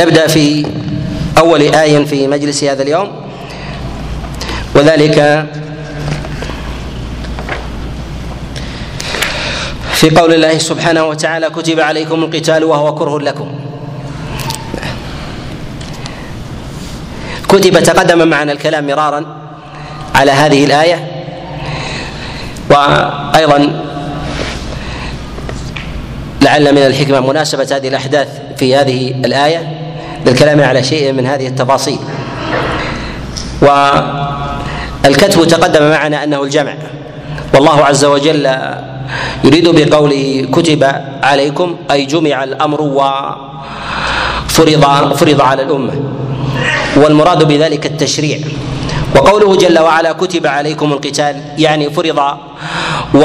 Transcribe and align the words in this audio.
نبدأ 0.00 0.26
في 0.26 0.66
أول 1.38 1.60
آية 1.60 2.04
في 2.04 2.26
مجلس 2.26 2.64
هذا 2.64 2.82
اليوم. 2.82 3.10
وذلك 4.74 5.46
في 9.92 10.10
قول 10.10 10.34
الله 10.34 10.58
سبحانه 10.58 11.04
وتعالى 11.04 11.50
كتب 11.50 11.80
عليكم 11.80 12.24
القتال 12.24 12.64
وهو 12.64 12.94
كره 12.94 13.18
لكم. 13.18 13.48
كتب 17.48 17.80
تقدم 17.80 18.28
معنا 18.28 18.52
الكلام 18.52 18.86
مرارا 18.86 19.24
على 20.14 20.30
هذه 20.32 20.64
الآية. 20.64 21.10
وأيضا 22.70 23.84
لعل 26.42 26.72
من 26.72 26.82
الحكمة 26.82 27.20
مناسبة 27.20 27.68
هذه 27.72 27.88
الأحداث 27.88 28.28
في 28.56 28.76
هذه 28.76 29.10
الآية. 29.10 29.79
للكلام 30.26 30.60
على 30.60 30.82
شيء 30.82 31.12
من 31.12 31.26
هذه 31.26 31.46
التفاصيل. 31.46 31.98
والكتب 33.62 35.44
تقدم 35.48 35.90
معنا 35.90 36.24
أنه 36.24 36.42
الجمع. 36.42 36.74
والله 37.54 37.84
عز 37.84 38.04
وجل 38.04 38.56
يريد 39.44 39.68
بقوله 39.68 40.48
كتب 40.52 40.92
عليكم 41.22 41.76
أي 41.90 42.04
جمع 42.06 42.44
الأمر 42.44 42.80
وفرض 42.80 43.34
فرض 45.14 45.40
على 45.40 45.62
الأمة. 45.62 45.92
والمراد 46.96 47.44
بذلك 47.44 47.86
التشريع. 47.86 48.38
وقوله 49.16 49.56
جل 49.56 49.78
وعلا 49.78 50.12
كتب 50.12 50.46
عليكم 50.46 50.92
القتال 50.92 51.42
يعني 51.58 51.90
فرض 51.90 52.18
و 53.14 53.24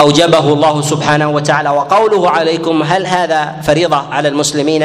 أوجبه 0.00 0.52
الله 0.52 0.82
سبحانه 0.82 1.28
وتعالى 1.28 1.70
وقوله 1.70 2.30
عليكم 2.30 2.82
هل 2.82 3.06
هذا 3.06 3.56
فريضة 3.62 3.96
على 3.96 4.28
المسلمين 4.28 4.82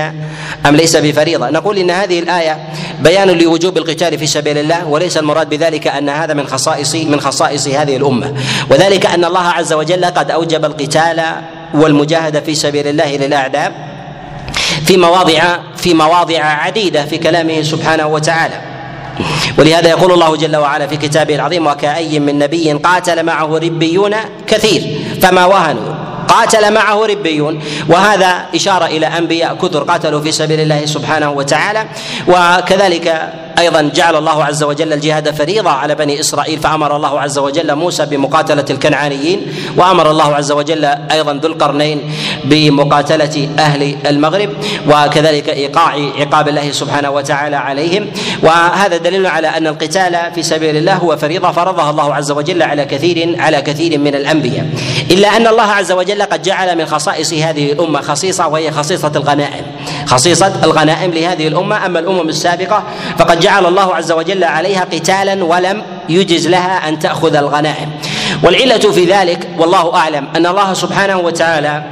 أم 0.65 0.75
ليس 0.75 0.95
بفريضة؟ 0.95 1.49
نقول 1.49 1.77
إن 1.77 1.91
هذه 1.91 2.19
الآية 2.19 2.57
بيان 2.99 3.29
لوجوب 3.29 3.77
القتال 3.77 4.19
في 4.19 4.27
سبيل 4.27 4.57
الله 4.57 4.87
وليس 4.87 5.17
المراد 5.17 5.49
بذلك 5.49 5.87
أن 5.87 6.09
هذا 6.09 6.33
من 6.33 6.47
خصائص 6.47 6.95
من 6.95 7.19
خصائص 7.19 7.67
هذه 7.67 7.97
الأمة 7.97 8.33
وذلك 8.69 9.05
أن 9.05 9.25
الله 9.25 9.43
عز 9.47 9.73
وجل 9.73 10.05
قد 10.05 10.31
أوجب 10.31 10.65
القتال 10.65 11.23
والمجاهدة 11.73 12.39
في 12.39 12.55
سبيل 12.55 12.87
الله 12.87 13.15
للأعداء 13.15 13.71
في 14.85 14.97
مواضع 14.97 15.57
في 15.77 15.93
مواضع 15.93 16.39
عديدة 16.43 17.05
في 17.05 17.17
كلامه 17.17 17.61
سبحانه 17.61 18.07
وتعالى 18.07 18.74
ولهذا 19.57 19.89
يقول 19.89 20.11
الله 20.11 20.35
جل 20.35 20.55
وعلا 20.55 20.87
في 20.87 20.97
كتابه 20.97 21.35
العظيم 21.35 21.67
وكأي 21.67 22.19
من 22.19 22.39
نبي 22.39 22.71
قاتل 22.71 23.23
معه 23.23 23.57
ربيون 23.57 24.15
كثير 24.47 25.01
فما 25.21 25.45
وهنوا؟ 25.45 25.95
قاتل 26.27 26.73
معه 26.73 27.05
ربيون. 27.05 27.61
وهذا 27.89 28.45
إشارة 28.55 28.85
إلى 28.85 29.07
أنبياء 29.07 29.55
كثر 29.55 29.83
قاتلوا 29.83 30.21
في 30.21 30.31
سبيل 30.31 30.59
الله 30.59 30.85
سبحانه 30.85 31.31
وتعالى 31.31 31.85
وكذلك 32.27 33.33
أيضا 33.59 33.81
جعل 33.81 34.15
الله 34.15 34.43
عز 34.43 34.63
وجل 34.63 34.93
الجهاد 34.93 35.35
فريضة 35.35 35.69
على 35.69 35.95
بني 35.95 36.19
إسرائيل 36.19 36.59
فأمر 36.59 36.95
الله 36.95 37.19
عز 37.19 37.37
وجل 37.37 37.75
موسى 37.75 38.05
بمقاتلة 38.05 38.65
الكنعانيين 38.69 39.41
وأمر 39.77 40.11
الله 40.11 40.35
عز 40.35 40.51
وجل 40.51 40.85
أيضا 40.85 41.33
ذو 41.33 41.49
القرنين 41.49 42.01
بمقاتلة 42.45 43.49
أهل 43.59 43.95
المغرب 44.05 44.49
وكذلك 44.87 45.49
إيقاع 45.49 45.95
عقاب 46.19 46.47
الله 46.47 46.71
سبحانه 46.71 47.09
وتعالى 47.09 47.55
عليهم. 47.55 48.07
وهذا 48.43 48.97
دليل 48.97 49.27
على 49.27 49.47
أن 49.47 49.67
القتال 49.67 50.17
في 50.35 50.43
سبيل 50.43 50.77
الله 50.77 50.93
هو 50.93 51.17
فريضة 51.17 51.51
فرضها 51.51 51.89
الله 51.89 52.15
عز 52.15 52.31
وجل 52.31 52.63
على 52.63 52.85
كثير 52.85 53.35
على 53.39 53.61
كثير 53.61 53.99
من 53.99 54.15
الأنبياء. 54.15 54.65
إلا 55.11 55.37
أن 55.37 55.47
الله 55.47 55.63
عز 55.63 55.91
وجل 55.91 56.21
قد 56.21 56.41
جعل 56.41 56.77
من 56.77 56.85
خصائص 56.85 57.33
هذه 57.33 57.71
الأمة 57.71 58.01
خصيصة 58.01 58.47
وهي 58.47 58.71
خصيصة 58.71 59.11
الغنائم. 59.15 59.65
خصيصة 60.05 60.63
الغنائم 60.63 61.11
لهذه 61.11 61.47
الأمة. 61.47 61.85
أما 61.85 61.99
الأمم 61.99 62.29
السابقة 62.29 62.83
فقد 63.19 63.39
جعل 63.39 63.65
الله 63.65 63.95
عز 63.95 64.11
وجل 64.11 64.43
عليها 64.43 64.83
قتالا 64.83 65.43
ولم 65.43 65.83
يجز 66.09 66.47
لها 66.47 66.89
أن 66.89 66.99
تأخذ 66.99 67.35
الغنائم. 67.35 67.89
والعلة 68.43 68.91
في 68.91 69.05
ذلك 69.05 69.49
والله 69.57 69.95
أعلم 69.95 70.27
أن 70.35 70.45
الله 70.45 70.73
سبحانه 70.73 71.17
وتعالى 71.17 71.83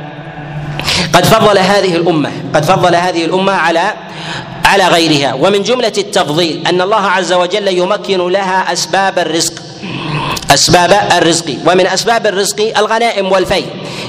قد 1.14 1.26
فضل 1.26 1.58
هذه 1.58 1.96
الأمة 1.96 2.32
قد 2.56 2.66
فضل 2.66 2.96
هذه 2.96 3.26
الأمة 3.26 3.54
على 3.54 3.94
على 4.66 4.88
غيرها. 4.88 5.34
ومن 5.34 5.64
جملة 5.64 5.94
التفضيل 5.98 6.68
أن 6.68 6.82
الله 6.82 7.02
عز 7.02 7.34
وجل 7.34 7.68
يمكن 7.68 8.28
لها 8.28 8.74
أسباب 8.74 9.20
الرزق 9.20 9.63
أسباب 10.54 11.08
الرزق. 11.18 11.58
ومن 11.68 11.88
أسباب 11.88 12.28
الرزق 12.28 12.74
الغنائم 12.78 13.32
والفي 13.32 13.64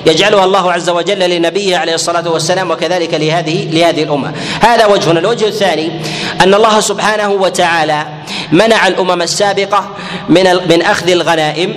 يجعلها 0.06 0.44
الله 0.44 0.72
عز 0.72 0.90
وجل 0.90 1.30
لنبيه 1.30 1.76
عليه 1.76 1.94
الصلاة 1.94 2.30
والسلام 2.30 2.70
وكذلك 2.70 3.14
لهذه 3.14 3.68
لهذه 3.70 4.02
الأمة. 4.02 4.32
هذا 4.60 4.86
وجه 4.86 5.10
الوجه 5.10 5.48
الثاني 5.48 6.00
أن 6.40 6.54
الله 6.54 6.80
سبحانه 6.80 7.30
وتعالى 7.30 8.06
منع 8.52 8.86
الأمم 8.88 9.22
السابقة 9.22 9.88
من 10.28 10.44
من 10.68 10.82
أخذ 10.82 11.08
الغنائم 11.10 11.74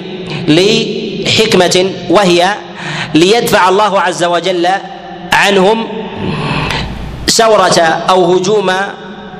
لحكمة 0.47 1.91
وهي 2.09 2.55
ليدفع 3.13 3.69
الله 3.69 4.01
عز 4.01 4.23
وجل 4.23 4.67
عنهم 5.33 5.87
ثورة 7.37 7.79
أو 8.09 8.33
هجوم 8.35 8.71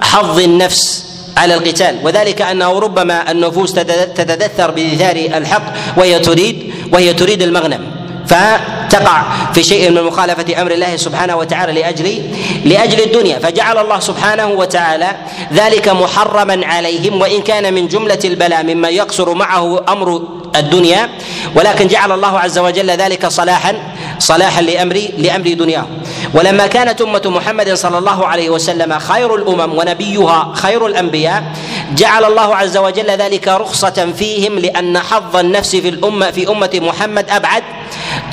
حظ 0.01 0.39
النفس. 0.39 1.06
على 1.37 1.53
القتال. 1.53 1.95
وذلك 2.03 2.41
أنه 2.41 2.79
ربما 2.79 3.31
النفوس 3.31 3.73
تتدثر 4.17 4.71
بإثار 4.71 5.15
الحق 5.15 5.63
وهي 5.97 6.19
تريد 6.19 6.73
وهي 6.93 7.13
تريد 7.13 7.41
المغنم. 7.41 7.83
فتقع 8.27 9.23
في 9.53 9.63
شيء 9.63 9.89
من 9.91 10.03
مخالفة 10.03 10.61
أمر 10.61 10.71
الله 10.71 10.95
سبحانه 10.95 11.35
وتعالى 11.35 11.71
لأجل 11.81 12.21
لأجل 12.65 12.99
الدنيا. 13.01 13.39
فجعل 13.39 13.77
الله 13.77 13.99
سبحانه 13.99 14.47
وتعالى 14.47 15.09
ذلك 15.53 15.89
محرما 15.89 16.65
عليهم 16.65 17.21
وإن 17.21 17.41
كان 17.41 17.73
من 17.73 17.87
جملة 17.87 18.19
البلاء 18.25 18.63
مما 18.63 18.89
يقصر 18.89 19.33
معه 19.33 19.85
أمر 19.89 20.21
الدنيا. 20.55 21.09
ولكن 21.55 21.87
جعل 21.87 22.11
الله 22.11 22.39
عز 22.39 22.57
وجل 22.59 22.89
ذلك 22.91 23.27
صلاحا 23.27 23.73
صلاحا 24.19 24.61
لأمر 24.61 25.01
لأمر 25.17 25.53
دنياهم 25.53 25.87
ولما 26.33 26.67
كانت 26.67 27.01
أمة 27.01 27.21
محمد 27.25 27.73
صلى 27.73 27.97
الله 27.97 28.25
عليه 28.27 28.49
وسلم 28.49 28.99
خير 28.99 29.35
الأمم 29.35 29.77
ونبيها 29.77 30.51
خير 30.55 30.85
الأنبياء 30.88 31.43
جعل 31.95 32.23
الله 32.25 32.55
عز 32.55 32.77
وجل 32.77 33.11
ذلك 33.11 33.47
رخصة 33.47 34.13
فيهم 34.17 34.59
لأن 34.59 34.99
حظ 34.99 35.35
النفس 35.35 35.75
في 35.75 35.89
الأمة 35.89 36.31
في 36.31 36.49
أمة 36.49 36.69
محمد 36.73 37.25
أبعد 37.29 37.63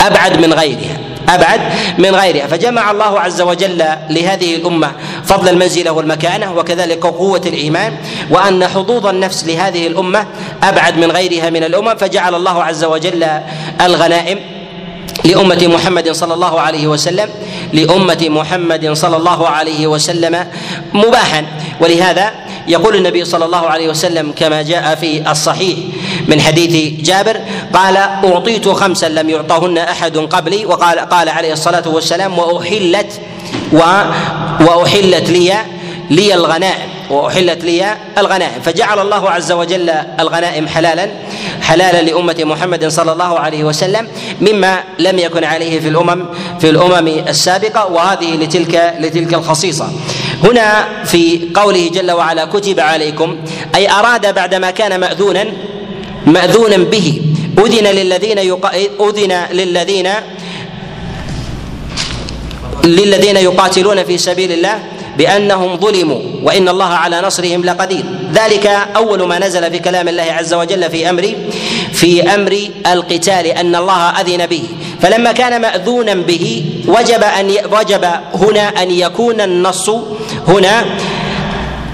أبعد 0.00 0.40
من 0.46 0.52
غيرها 0.52 0.96
أبعد 1.28 1.60
من 1.98 2.16
غيرها. 2.16 2.46
فجمع 2.46 2.90
الله 2.90 3.20
عز 3.20 3.40
وجل 3.40 3.84
لهذه 4.10 4.56
الأمة 4.56 4.92
فضل 5.24 5.48
المنزله 5.48 5.90
والمكانة 5.90 6.52
وكذلك 6.52 7.06
قوة 7.06 7.42
الإيمان 7.46 7.96
وأن 8.30 8.68
حظوظ 8.68 9.06
النفس 9.06 9.44
لهذه 9.44 9.86
الأمة 9.86 10.26
أبعد 10.62 10.98
من 10.98 11.10
غيرها 11.12 11.50
من 11.50 11.64
الأمم. 11.64 11.94
فجعل 11.94 12.34
الله 12.34 12.64
عز 12.64 12.84
وجل 12.84 13.26
الغنائم 13.80 14.53
لأمة 15.24 15.66
محمد 15.66 16.12
صلى 16.12 16.34
الله 16.34 16.60
عليه 16.60 16.86
وسلم 16.86 17.28
لأمة 17.72 18.26
محمد 18.28 18.92
صلى 18.92 19.16
الله 19.16 19.48
عليه 19.48 19.86
وسلم 19.86 20.46
مباحا. 20.94 21.46
ولهذا 21.80 22.30
يقول 22.68 22.96
النبي 22.96 23.24
صلى 23.24 23.44
الله 23.44 23.66
عليه 23.68 23.88
وسلم 23.88 24.32
كما 24.36 24.62
جاء 24.62 24.94
في 24.94 25.30
الصحيح 25.30 25.78
من 26.28 26.40
حديث 26.40 27.00
جابر 27.00 27.40
قال 27.72 27.96
أعطيت 27.96 28.68
خمسا 28.68 29.08
لم 29.08 29.30
يعطهن 29.30 29.78
أحد 29.78 30.16
قبلي. 30.16 30.66
وقال 30.66 30.98
قال 30.98 31.28
عليه 31.28 31.52
الصلاة 31.52 31.88
والسلام 31.88 32.38
وأحلت 32.38 33.20
و 33.72 33.80
وأحلت 34.60 35.30
لي 35.30 35.56
لي 36.10 36.34
الغنائم. 36.34 36.93
وأحلت 37.10 37.64
لي 37.64 37.96
الغنائم. 38.18 38.60
فجعل 38.62 38.98
الله 38.98 39.30
عز 39.30 39.52
وجل 39.52 39.90
الغنائم 40.20 40.68
حلالا 40.68 41.08
حلالا 41.62 42.02
لأمة 42.02 42.36
محمد 42.38 42.88
صلى 42.88 43.12
الله 43.12 43.38
عليه 43.38 43.64
وسلم 43.64 44.08
مما 44.40 44.84
لم 44.98 45.18
يكن 45.18 45.44
عليه 45.44 45.80
في 45.80 45.88
الأمم 45.88 46.24
في 46.60 46.70
الأمم 46.70 47.08
السابقة 47.28 47.86
وهذه 47.86 48.36
لتلك 48.36 48.94
لتلك 49.00 49.34
الخصيصة. 49.34 49.92
هنا 50.44 50.88
في 51.04 51.48
قوله 51.54 51.90
جل 51.94 52.10
وعلا 52.10 52.44
كتب 52.44 52.80
عليكم 52.80 53.36
أي 53.74 53.90
أراد 53.90 54.34
بعدما 54.34 54.70
كان 54.70 55.00
ماذونا 55.00 55.44
ماذونا 56.26 56.76
به. 56.76 57.22
أذن 57.58 57.86
للذين 57.86 58.38
يق... 58.38 58.66
أذن 59.00 59.46
للذين 59.52 60.08
للذين 62.84 63.36
يقاتلون 63.36 64.04
في 64.04 64.18
سبيل 64.18 64.52
الله 64.52 64.78
بأنهم 65.18 65.76
ظلموا 65.76 66.20
وإن 66.42 66.68
الله 66.68 66.84
على 66.84 67.20
نصرهم 67.20 67.64
لقدير. 67.64 68.04
ذلك 68.32 68.66
أول 68.96 69.22
ما 69.28 69.38
نزل 69.38 69.70
في 69.70 69.78
كلام 69.78 70.08
الله 70.08 70.22
عز 70.22 70.54
وجل 70.54 70.90
في 70.90 71.10
أمر 71.10 71.34
في 71.92 72.34
أمر 72.34 72.68
القتال 72.86 73.46
أن 73.46 73.76
الله 73.76 74.20
أذن 74.20 74.46
به. 74.46 74.62
فلما 75.00 75.32
كان 75.32 75.60
مأذونا 75.60 76.14
به 76.14 76.64
وجب 76.86 77.22
أن 77.22 77.50
وجب 77.72 78.04
هنا 78.34 78.82
أن 78.82 78.90
يكون 78.90 79.40
النص 79.40 79.90
هنا 80.48 80.84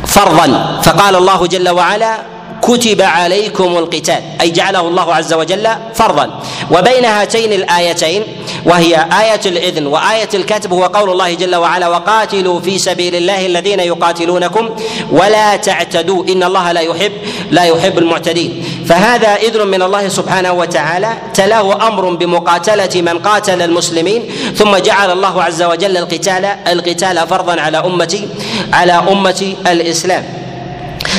فرضا. 0.06 0.80
فقال 0.82 1.16
الله 1.16 1.46
جل 1.46 1.68
وعلا 1.68 2.39
كتب 2.70 3.02
عليكم 3.02 3.76
القتال 3.78 4.22
أي 4.40 4.50
جعله 4.50 4.80
الله 4.80 5.14
عز 5.14 5.32
وجل 5.32 5.68
فرضا. 5.94 6.40
وبين 6.70 7.04
هاتين 7.04 7.52
الآيتين 7.52 8.22
وهي 8.64 8.94
آية 9.22 9.40
الإذن 9.46 9.86
وآية 9.86 10.28
الكتب 10.34 10.72
هو 10.72 10.84
قول 10.84 11.10
الله 11.10 11.34
جل 11.34 11.56
وعلا 11.56 11.88
وقاتلوا 11.88 12.60
في 12.60 12.78
سبيل 12.78 13.14
الله 13.14 13.46
الذين 13.46 13.80
يقاتلونكم 13.80 14.70
ولا 15.10 15.56
تعتدوا 15.56 16.24
إن 16.24 16.42
الله 16.42 16.72
لا 16.72 16.80
يحب 16.80 17.12
لا 17.50 17.64
يحب 17.64 17.98
المعتدين. 17.98 18.64
فهذا 18.86 19.34
إذن 19.34 19.66
من 19.66 19.82
الله 19.82 20.08
سبحانه 20.08 20.52
وتعالى. 20.52 21.12
تلاه 21.34 21.88
أمر 21.88 22.14
بمقاتلة 22.14 23.02
من 23.02 23.18
قاتل 23.18 23.62
المسلمين 23.62 24.30
ثم 24.56 24.76
جعل 24.76 25.10
الله 25.10 25.42
عز 25.42 25.62
وجل 25.62 25.96
القتال 25.96 26.44
القتال 26.44 27.28
فرضا 27.28 27.60
على 27.60 27.78
أمة 27.78 28.28
على 28.72 28.92
أمة 28.92 29.54
الإسلام. 29.66 30.39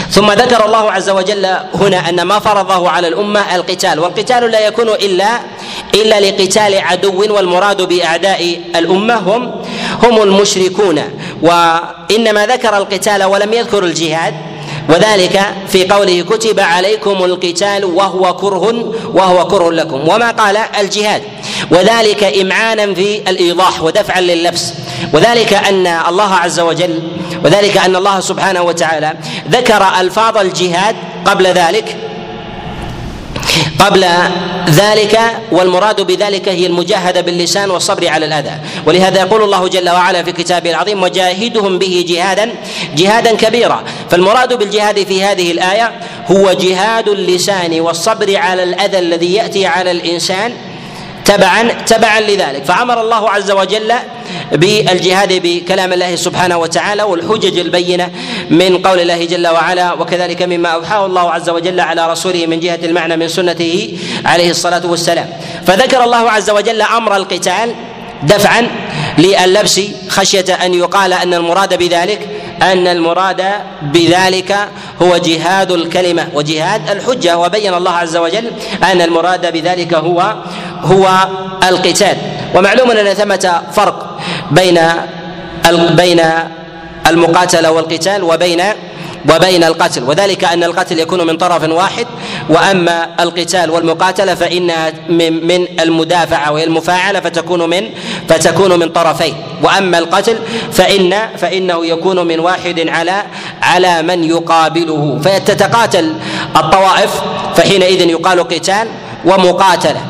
ثم 0.10 0.32
ذكر 0.32 0.66
الله 0.66 0.92
عز 0.92 1.10
وجل 1.10 1.46
هنا 1.76 2.10
أن 2.10 2.22
ما 2.22 2.40
فرضه 2.40 2.90
على 2.90 3.08
الأمة 3.08 3.56
القتال 3.56 4.00
والقتال 4.00 4.52
لا 4.52 4.60
يكون 4.60 4.90
إلا 4.90 5.40
إلا 5.96 6.20
لقتال 6.20 6.78
عدو 6.78 7.36
والمراد 7.36 7.82
بأعداء 7.82 8.60
الأمة 8.76 9.16
هم 9.16 9.62
هم 10.04 10.22
المشركون. 10.24 11.02
وإنما 11.42 12.46
ذكر 12.46 12.78
القتال 12.78 13.24
ولم 13.24 13.54
يذكر 13.54 13.84
الجهاد. 13.84 14.34
وذلك 14.90 15.46
في 15.68 15.88
قوله 15.88 16.22
كتب 16.22 16.60
عليكم 16.60 17.24
القتال 17.24 17.86
وهو 17.86 18.36
كره 18.36 18.94
وهو 19.14 19.48
كره 19.48 19.72
لكم. 19.72 20.08
وما 20.08 20.32
قال 20.32 20.58
الجهاد؟ 20.58 21.22
وذلك 21.72 22.24
إمعانا 22.24 22.94
في 22.94 23.18
الإيضاح 23.28 23.84
ودفعا 23.84 24.22
لللبس 24.22 24.74
وذلك 25.14 25.54
أن 25.54 25.88
الله 25.88 26.34
عز 26.34 26.60
وجل 26.60 27.00
وذلك 27.44 27.78
أن 27.78 27.96
الله 27.96 28.20
سبحانه 28.20 28.62
وتعالى 28.62 29.14
ذكر 29.50 29.88
ألفاظ 30.00 30.38
الجهاد 30.38 30.96
قبل 31.26 31.48
ذلك. 31.48 31.96
قبل 33.80 34.06
ذلك 34.70 35.20
والمراد 35.52 36.02
بذلك 36.02 36.50
هي 36.50 36.66
المجاهدة 36.66 37.22
باللسان 37.22 37.72
والصبر 37.72 38.08
على 38.08 38.26
الأذى. 38.26 38.52
ولهذا 38.86 39.20
يقول 39.20 39.44
الله 39.44 39.68
جل 39.68 39.90
وعلا 39.90 40.24
في 40.24 40.32
كتابه 40.32 40.70
العظيم 40.70 41.04
وجاهدهم 41.04 41.80
به 41.80 42.06
جهادا 42.08 42.50
جهادا 42.96 43.36
كبيرا. 43.36 43.84
فالمراد 44.10 44.54
بالجهاد 44.54 45.04
في 45.04 45.24
هذه 45.24 45.52
الآية 45.52 45.92
هو 46.32 46.54
جهاد 46.54 47.08
اللسان 47.08 47.80
والصبر 47.80 48.38
على 48.38 48.64
الأذى 48.64 49.00
الذي 49.00 49.34
يأتي 49.34 49.66
على 49.66 49.92
الإنسان 49.92 50.54
تبعا 51.26 51.72
تبعا 51.88 52.20
لذلك. 52.20 52.66
فأمر 52.66 53.02
الله 53.02 53.30
عز 53.30 53.52
وجل 53.52 53.94
بالجهاد 54.52 55.34
بكلام 55.44 55.94
الله 55.94 56.16
سبحانه 56.16 56.58
وتعالى 56.58 57.04
والحجج 57.04 57.60
البينة 57.60 58.10
من 58.50 58.78
قول 58.78 59.00
الله 59.00 59.26
جل 59.26 59.48
وعلا 59.48 59.94
وكذلك 59.94 60.42
مما 60.42 60.70
أوحاه 60.70 61.06
الله 61.06 61.32
عز 61.32 61.50
وجل 61.50 61.80
على 61.80 62.12
رسوله 62.12 62.46
من 62.46 62.60
جهة 62.60 62.80
المعنى 62.84 63.18
من 63.18 63.28
سنته 63.28 63.98
عليه 64.26 64.50
الصلاة 64.50 64.86
والسلام. 64.86 65.30
فذكر 65.68 66.04
الله 66.04 66.32
عز 66.32 66.50
وجل 66.50 66.82
أمر 66.82 67.16
القتال 67.16 67.76
دفعا 68.24 68.68
للبس 69.18 69.82
خشية 70.10 70.54
أن 70.66 70.74
يقال 70.74 71.14
أن 71.14 71.34
المراد 71.34 71.78
بذلك 71.78 72.28
أن 72.62 72.88
المراد 72.88 73.44
بذلك 73.82 74.56
هو 75.02 75.18
جهاد 75.18 75.72
الكلمة 75.72 76.28
وجهاد 76.34 76.90
الحجة. 76.90 77.38
وبين 77.38 77.74
الله 77.74 77.92
عز 77.92 78.18
وجل 78.18 78.52
أن 78.84 79.02
المراد 79.02 79.54
بذلك 79.54 79.94
هو 79.94 80.36
هو 80.82 81.28
القتال. 81.64 82.18
ومعلوم 82.56 82.92
أن 82.92 83.14
ثمه 83.14 83.62
فرق 83.74 84.20
بين 84.52 84.80
بين 85.92 86.22
المقاتله 87.08 87.72
والقتال 87.72 88.24
وبين 88.24 88.62
وبين 89.30 89.64
القتل 89.64 90.04
وذلك 90.04 90.44
أن 90.44 90.64
القتل 90.64 91.00
يكون 91.00 91.28
من 91.28 91.38
طرف 91.38 91.70
واحد 91.70 92.08
وأما 92.50 93.10
القتال 93.20 93.70
والمقاتلة 93.72 94.36
فإنها 94.36 94.94
من 95.10 95.68
المدافعة 95.80 96.52
وهي 96.52 96.64
المفاعله 96.64 97.20
فتكون 97.20 97.70
من 97.70 97.90
فتكون 98.30 98.80
من 98.80 98.90
طرفين. 98.90 99.36
وأما 99.64 99.98
القتل 99.98 100.38
فان 100.72 101.30
فإنه 101.38 101.86
يكون 101.86 102.28
من 102.28 102.40
واحد 102.40 102.90
على 102.90 103.24
على 103.62 104.02
من 104.02 104.24
يقابله. 104.24 105.20
فتتقاتل 105.24 106.16
الطوائف 106.56 107.22
فحينئذ 107.56 108.10
يقال 108.10 108.48
قتال 108.48 108.88
ومقاتلة. 109.26 110.02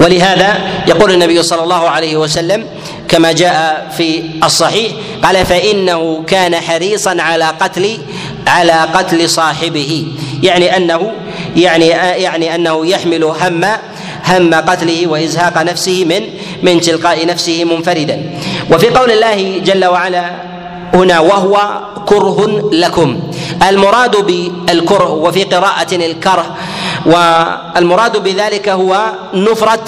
ولهذا 0.00 0.58
يقول 0.86 1.10
النبي 1.12 1.42
صلى 1.42 1.62
الله 1.62 1.88
عليه 1.88 2.16
وسلم 2.16 2.66
كما 3.10 3.32
جاء 3.32 3.88
في 3.96 4.22
الصحيح 4.44 4.92
قال 5.24 5.46
فإنه 5.46 6.24
كان 6.26 6.56
حريصا 6.56 7.16
على 7.18 7.44
قتل 7.44 7.98
على 8.46 8.72
قتل 8.72 9.30
صاحبه. 9.30 10.06
يعني 10.42 10.76
أنه 10.76 11.12
يعني 11.56 11.86
يعني 11.86 12.54
أنه 12.54 12.86
يحمل 12.86 13.24
هم 13.24 13.64
هم 14.26 14.54
قتله 14.54 15.06
وإزهاق 15.06 15.62
نفسه 15.62 16.04
من 16.04 16.22
من 16.62 16.80
تلقاء 16.80 17.26
نفسه 17.26 17.64
منفردا. 17.64 18.30
وفي 18.72 18.88
قول 18.88 19.10
الله 19.10 19.58
جل 19.58 19.84
وعلا 19.84 20.30
هنا 20.94 21.20
وهو 21.20 21.58
كره 22.06 22.70
لكم. 22.72 23.20
المراد 23.68 24.16
بالكره 24.16 25.10
وفي 25.10 25.44
قراءة 25.44 25.94
الكره 25.94 26.56
والمراد 27.06 28.16
بذلك 28.16 28.68
هو 28.68 29.00
نفرة 29.34 29.84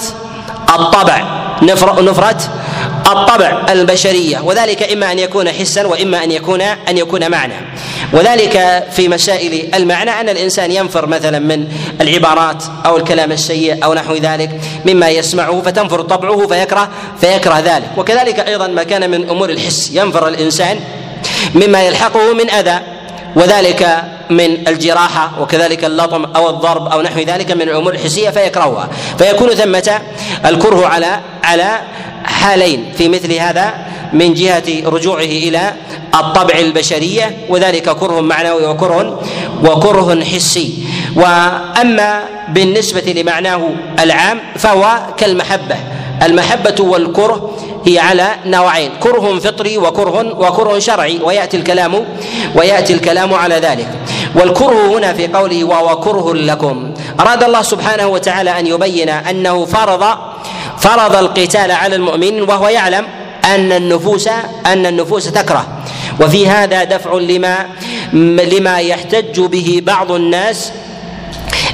الطبع. 0.69 1.23
نفرة 1.61 2.37
الطبع. 3.07 3.65
البشرية. 3.69 4.39
وذلك 4.39 4.91
إما 4.91 5.11
أن 5.11 5.19
يكون 5.19 5.49
حسا 5.49 5.87
وإما 5.87 6.23
أن 6.23 6.31
يكون 6.31 6.61
أن 6.61 6.97
يكون 6.97 7.31
معنى. 7.31 7.53
وذلك 8.13 8.83
في 8.91 9.07
مسائل 9.07 9.75
المعنى 9.75 10.11
أن 10.11 10.29
الإنسان 10.29 10.71
ينفر 10.71 11.05
مثلا 11.05 11.39
من 11.39 11.67
العبارات 12.01 12.63
أو 12.85 12.97
الكلام 12.97 13.31
السيء 13.31 13.83
أو 13.85 13.93
نحو 13.93 14.15
ذلك 14.15 14.49
مما 14.85 15.09
يسمعه 15.09 15.61
فتنفر 15.61 16.01
طبعه 16.01 16.47
فيكره 16.47 16.89
فيكره 17.21 17.59
ذلك. 17.59 17.89
وكذلك 17.97 18.39
أيضا 18.39 18.67
ما 18.67 18.83
كان 18.83 19.09
من 19.09 19.29
أمور 19.29 19.49
الحس. 19.49 19.91
ينفر 19.93 20.27
الإنسان 20.27 20.79
مما 21.55 21.83
يلحقه 21.83 22.33
من 22.33 22.49
أذى. 22.49 22.92
وذلك 23.35 24.03
من 24.29 24.67
الجراحة 24.67 25.41
وكذلك 25.41 25.85
اللطم 25.85 26.25
أو 26.25 26.49
الضرب 26.49 26.87
أو 26.87 27.01
نحو 27.01 27.19
ذلك 27.19 27.51
من 27.51 27.61
الأمور 27.61 27.93
الحسية 27.93 28.29
فيكرهها. 28.29 28.89
فيكون 29.17 29.49
ثمة 29.49 30.01
الكره 30.45 30.87
على 30.87 31.19
على 31.43 31.79
حالين 32.25 32.93
في 32.97 33.09
مثل 33.09 33.33
هذا 33.33 33.73
من 34.13 34.33
جهة 34.33 34.63
رجوعه 34.85 35.19
إلى 35.19 35.73
الطبع 36.15 36.55
البشرية 36.59 37.37
وذلك 37.49 37.89
كره 37.89 38.21
معنوي 38.21 38.65
وكره 38.65 39.21
وكره 39.63 40.23
حسي. 40.23 40.73
وأما 41.15 42.23
بالنسبة 42.49 43.13
لمعناه 43.13 43.69
العام 43.99 44.39
فهو 44.55 44.99
كالمحبة. 45.17 45.77
المحبة 46.23 46.75
والكره 46.79 47.51
هي 47.85 47.99
على 47.99 48.27
نوعين 48.45 48.91
كره 48.99 49.39
فطري 49.39 49.77
وكره 49.77 50.39
وكره 50.39 50.79
شرعي 50.79 51.19
ويأتي 51.23 51.57
الكلام 51.57 52.05
ويأتي 52.55 52.93
الكلام 52.93 53.33
على 53.33 53.55
ذلك. 53.55 53.87
والكره 54.35 54.97
هنا 54.97 55.13
في 55.13 55.27
قوله 55.27 55.63
وهو 55.63 55.99
كره 55.99 56.33
لكم. 56.33 56.93
أراد 57.19 57.43
الله 57.43 57.61
سبحانه 57.61 58.07
وتعالى 58.07 58.59
أن 58.59 58.67
يبين 58.67 59.09
أنه 59.09 59.65
فرض 59.65 60.03
فرض 60.79 61.15
القتال 61.15 61.71
على 61.71 61.95
المؤمنين 61.95 62.41
وهو 62.41 62.67
يعلم 62.67 63.05
أن 63.45 63.71
النفوس 63.71 64.27
أن 64.65 64.85
النفوس 64.85 65.31
تكره. 65.31 65.67
وفي 66.21 66.47
هذا 66.47 66.83
دفع 66.83 67.13
لما 67.13 67.65
لما 68.53 68.79
يحتج 68.79 69.39
به 69.39 69.81
بعض 69.85 70.11
الناس 70.11 70.71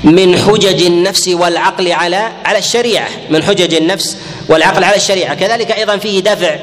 من 0.04 0.38
حجج 0.38 0.86
النفس 0.86 1.28
والعقل 1.28 1.92
على 1.92 2.32
على 2.46 2.58
الشريعة. 2.58 3.08
من 3.30 3.44
حجج 3.44 3.74
النفس 3.74 4.18
والعقل 4.50 4.84
على 4.84 4.96
الشريعة. 4.96 5.36
كذلك 5.36 5.72
أيضا 5.72 5.98
فيه 5.98 6.20
دفع 6.20 6.56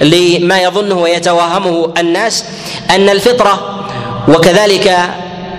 لما 0.00 0.62
يظنه 0.62 0.94
ويتوهمه 0.94 1.92
الناس 1.98 2.44
أن 2.90 3.08
الفطرة 3.08 3.86
وكذلك 4.28 4.98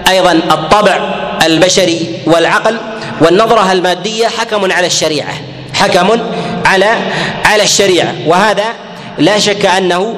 أيضا 0.09 0.31
الطبع 0.31 1.13
البشري 1.45 2.19
والعقل 2.25 2.77
والنظرة 3.21 3.71
المادية 3.71 4.27
حكم 4.27 4.71
على 4.71 4.87
الشريعة. 4.87 5.33
حكم 5.73 6.19
على 6.65 6.97
على 7.45 7.63
الشريعة. 7.63 8.15
وهذا 8.25 8.65
لا 9.17 9.39
شك 9.39 9.65
انه 9.65 10.15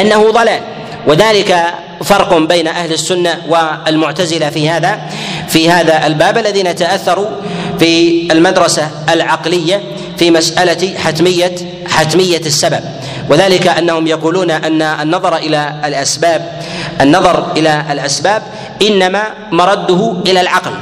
أنه 0.00 0.30
ضلال. 0.30 0.60
وذلك 1.06 1.74
فرق 2.04 2.38
بين 2.38 2.68
أهل 2.68 2.92
السنة 2.92 3.38
والمعتزلة 3.48 4.50
في 4.50 4.70
هذا 4.70 5.00
في 5.48 5.70
هذا 5.70 6.06
الباب 6.06 6.38
الذين 6.38 6.74
تأثروا 6.74 7.26
في 7.78 8.28
المدرسة 8.32 8.90
العقلية 9.08 9.82
في 10.18 10.30
مسألة 10.30 10.98
حتمية 10.98 11.54
حتمية 11.88 12.40
السبب. 12.46 12.80
وذلك 13.28 13.66
أنهم 13.66 14.06
يقولون 14.06 14.50
أن 14.50 14.82
النظر 14.82 15.36
إلى 15.36 15.74
الأسباب 15.84 16.62
النظر 17.00 17.52
إلى 17.56 17.84
الأسباب 17.90 18.42
إنما 18.82 19.22
مرده 19.52 20.16
إلى 20.26 20.40
العقل. 20.40 20.72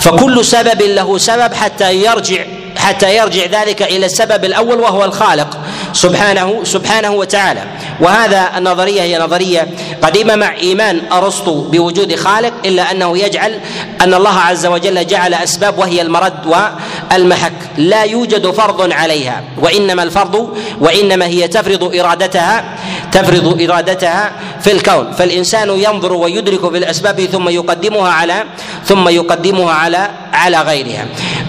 فكل 0.00 0.44
سبب 0.44 0.82
له 0.82 1.18
سبب 1.18 1.54
حتى 1.54 1.94
يرجع 1.94 2.44
حتى 2.76 3.16
يرجع 3.16 3.44
ذلك 3.60 3.82
إلى 3.82 4.06
السبب 4.06 4.44
الأول 4.44 4.80
وهو 4.80 5.04
الخالق. 5.04 5.58
سبحانه 5.92 6.64
سبحانه 6.64 7.10
وتعالى. 7.10 7.62
وهذا 8.00 8.50
النظرية 8.56 9.02
هي 9.02 9.18
نظرية 9.18 9.68
قديمة 10.02 10.34
مع 10.36 10.54
إيمان 10.56 11.00
أرسطو 11.12 11.60
بوجود 11.60 12.14
خالق 12.14 12.52
إلا 12.64 12.90
أنه 12.90 13.18
يجعل 13.18 13.60
أن 14.00 14.14
الله 14.14 14.38
عز 14.38 14.66
وجل 14.66 15.06
جعل 15.06 15.34
أسباب 15.34 15.78
وهي 15.78 16.02
المرد 16.02 16.46
والمحك 16.46 17.52
لا 17.76 18.02
يوجد 18.02 18.50
فرض 18.50 18.92
عليها 18.92 19.42
وإنما 19.58 20.02
الفرض 20.02 20.56
وإنما 20.80 21.26
هي 21.26 21.48
تفرض 21.48 21.94
ارادتها 21.94 22.64
تفرض 23.12 23.62
إرادتها 23.62 24.32
في 24.60 24.72
الكون. 24.72 25.12
فالإنسان 25.12 25.68
ينظر 25.70 26.12
ويدرك 26.12 26.64
بالاسباب 26.64 27.20
ثم 27.20 27.48
يقدمها 27.48 28.10
على 28.10 28.44
ثم 28.84 29.08
يقدمها 29.08 29.72
على 29.72 30.10
على 30.32 30.62
غيرها. 30.62 31.06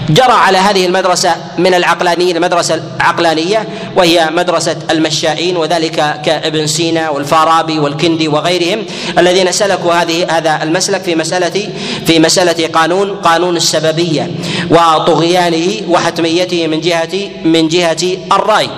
جرى 0.10 0.34
على 0.34 0.58
هذه 0.58 0.86
المدرسة 0.86 1.36
من 1.58 1.74
العقلانيين 1.74 2.36
المدرسة 2.36 2.82
العقلانية 2.98 3.68
وهي 3.96 4.30
مدرسة 4.36 4.78
المشائين 4.92 5.58
وذلك 5.58 6.22
كابن 6.26 6.68
سينا 6.68 7.10
والفارابي 7.10 7.80
والكندي 7.80 8.28
وغيرهم 8.28 8.86
الذين 9.18 9.52
سلكوا 9.52 9.94
هذه 9.94 10.38
هذا 10.38 10.64
المسلك 10.64 11.02
في 11.02 11.16
مسألة 11.16 11.70
في 12.06 12.20
مسألة 12.20 12.68
قانون 12.68 13.16
قانون 13.16 13.58
السببية 13.58 14.32
وطغيانه 14.70 15.82
وحتميته 15.90 16.68
من 16.68 16.82
جهة 16.82 17.30
من 17.44 17.68
جهة 17.68 18.18
الرأي. 18.32 18.70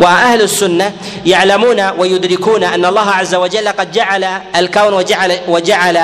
وأهل 0.00 0.42
السنة 0.42 0.92
يعلمون 1.26 1.80
ويدركون 1.98 2.64
أن 2.64 2.84
الله 2.84 3.10
عز 3.10 3.34
وجل 3.34 3.68
قد 3.68 3.92
جعل 3.92 4.24
الكون 4.56 4.92
وجعل 4.94 5.38
وجعل 5.48 6.00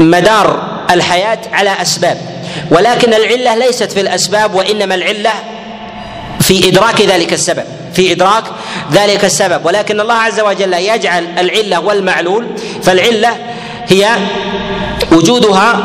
مدار 0.00 0.62
الحياة 0.90 1.38
على 1.52 1.82
أسباب. 1.82 2.20
ولكن 2.70 3.14
العلة 3.14 3.54
ليست 3.56 3.92
في 3.92 4.00
الأسباب 4.00 4.54
وإنما 4.54 4.94
العلة 4.94 5.32
في 6.40 6.68
إدراك 6.68 7.00
ذلك 7.00 7.32
السبب. 7.32 7.83
في 7.94 8.12
إدراك 8.12 8.44
ذلك 8.92 9.24
السبب. 9.24 9.66
ولكن 9.66 10.00
الله 10.00 10.14
عز 10.14 10.40
وجل 10.40 10.72
يجعل 10.72 11.26
العلة 11.38 11.80
والمعلول 11.80 12.46
فالعلة 12.82 13.36
هي 13.88 14.08
وجودها 15.12 15.82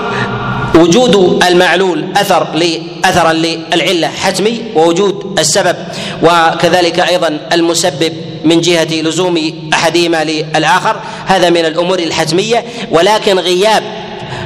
وجود 0.75 1.43
المعلول 1.43 2.05
أثر 2.17 2.47
أثرا 3.05 3.33
للعلة 3.33 4.07
حتمي 4.07 4.61
ووجود 4.75 5.39
السبب 5.39 5.75
وكذلك 6.23 6.99
أيضا 6.99 7.39
المسبب 7.53 8.13
من 8.43 8.61
جهة 8.61 9.01
لزوم 9.01 9.69
أحدهما 9.73 10.23
للآخر. 10.23 10.95
هذا 11.25 11.49
من 11.49 11.65
الأمور 11.65 11.99
الحتمية. 11.99 12.65
ولكن 12.91 13.39
غياب 13.39 13.83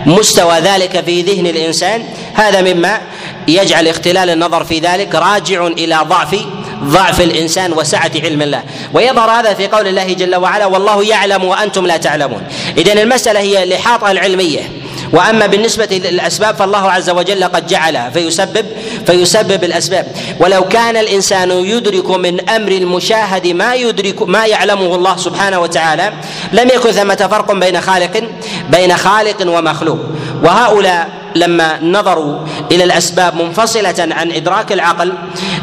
مستوى 0.05 0.59
ذلك 0.59 1.03
في 1.05 1.21
ذهن 1.21 1.47
الإنسان 1.47 2.03
هذا 2.33 2.73
مما 2.73 3.01
يجعل 3.47 3.87
اختلال 3.87 4.29
النظر 4.29 4.63
في 4.63 4.79
ذلك 4.79 5.15
راجع 5.15 5.67
إلى 5.67 5.99
ضعف 6.03 6.35
ضعف 6.83 7.21
الإنسان 7.21 7.73
وسعة 7.73 8.11
علم 8.15 8.41
الله. 8.41 8.63
ويظهر 8.93 9.31
هذا 9.31 9.53
في 9.53 9.67
قول 9.67 9.87
الله 9.87 10.13
جل 10.13 10.35
وعلا 10.35 10.65
والله 10.65 11.03
يعلم 11.03 11.43
وأنتم 11.43 11.87
لا 11.87 11.97
تعلمون. 11.97 12.43
اذا 12.77 12.93
المسألة 12.93 13.39
هي 13.39 13.63
الاحاطه 13.63 14.11
العلمية. 14.11 14.71
وأما 15.13 15.45
بالنسبة 15.45 15.85
للأسباب 15.91 16.55
فالله 16.55 16.91
عز 16.91 17.09
وجل 17.09 17.43
قد 17.43 17.67
جعلها 17.67 18.09
فيسبب 18.09 18.65
فيسبب 19.05 19.63
الأسباب. 19.63 20.07
ولو 20.39 20.67
كان 20.67 20.97
الإنسان 20.97 21.51
يدرك 21.51 22.09
من 22.09 22.49
أمر 22.49 22.71
المشاهد 22.71 23.47
ما 23.47 23.75
يدرك 23.75 24.21
ما 24.21 24.45
يعلمه 24.45 24.95
الله 24.95 25.17
سبحانه 25.17 25.59
وتعالى 25.59 26.13
لم 26.53 26.67
يكن 26.67 26.91
ثمة 26.91 27.27
فرق 27.31 27.51
بين 27.51 27.81
خالق 27.81 28.23
بين 28.69 28.97
خالق 28.97 29.57
ومخلوق. 29.57 29.99
وهؤلاء 30.43 31.22
لما 31.35 31.79
نظروا 31.83 32.39
إلى 32.71 32.83
الأسباب 32.83 33.35
منفصلة 33.35 33.95
عن 34.11 34.31
إدراك 34.31 34.71
العقل 34.71 35.13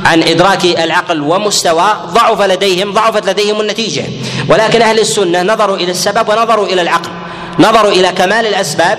عن 0.04 0.22
إدراك 0.22 0.64
العقل 0.64 1.20
ومستوى 1.20 1.96
ضعف 2.06 2.42
لديهم 2.42 2.92
ضعفت 2.92 3.28
لديهم 3.28 3.60
النتيجة. 3.60 4.04
ولكن 4.48 4.82
أهل 4.82 4.98
السنة 4.98 5.42
نظروا 5.42 5.76
إلى 5.76 5.90
السبب 5.90 6.28
ونظروا 6.28 6.66
إلى 6.66 6.82
العقل. 6.82 7.10
نظروا 7.58 7.92
إلى 7.92 8.12
كمال 8.12 8.46
الأسباب 8.46 8.98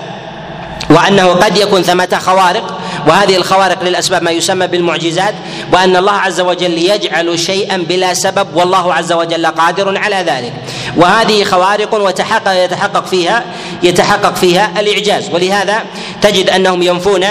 وأنه 0.90 1.26
قد 1.28 1.56
يكون 1.56 1.82
ثمة 1.82 2.18
خوارق 2.18 2.78
وهذه 3.06 3.36
الخوارق 3.36 3.82
للأسباب 3.82 4.22
ما 4.22 4.30
يسمى 4.30 4.66
بالمعجزات 4.66 5.34
وأن 5.72 5.96
الله 5.96 6.12
عز 6.12 6.40
وجل 6.40 6.78
يجعل 6.78 7.38
شيئا 7.38 7.76
بلا 7.76 8.14
سبب 8.14 8.46
والله 8.54 8.94
عز 8.94 9.12
وجل 9.12 9.46
قادر 9.46 9.98
على 9.98 10.16
ذلك. 10.16 10.52
وهذه 10.96 11.44
خوارق 11.44 11.94
وتحقق 11.94 12.64
يتحقق 12.64 13.06
فيها 13.06 13.44
يتحقق 13.82 14.34
فيها 14.34 14.80
الإعجاز. 14.80 15.30
ولهذا 15.30 15.82
تجد 16.22 16.50
أنهم 16.50 16.82
ينفون 16.82 17.24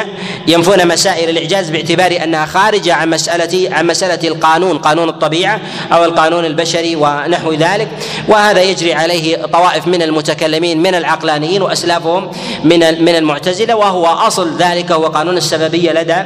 ينفون 0.47 0.87
مسائل 0.87 1.29
الإعجاز 1.29 1.69
باعتبار 1.69 2.19
أنها 2.23 2.45
خارجه 2.45 2.93
عن 2.93 3.09
مساله 3.09 3.75
عن 3.75 3.87
مسألة 3.87 4.27
القانون 4.27 4.77
قانون 4.77 5.09
الطبيعة 5.09 5.59
أو 5.93 6.05
القانون 6.05 6.45
البشري 6.45 6.95
ونحو 6.95 7.53
ذلك. 7.53 7.87
وهذا 8.27 8.61
يجري 8.61 8.93
عليه 8.93 9.45
طوائف 9.45 9.87
من 9.87 10.01
المتكلمين 10.01 10.81
من 10.81 10.95
العقلانيين 10.95 11.61
وأسلافهم 11.61 12.31
من 12.63 12.79
من 13.05 13.15
المعتزلة 13.15 13.75
وهو 13.75 14.05
أصل 14.05 14.57
ذلك 14.57 14.91
هو 14.91 15.05
قانون 15.05 15.37
السببيه 15.61 15.91
لدى 15.91 16.23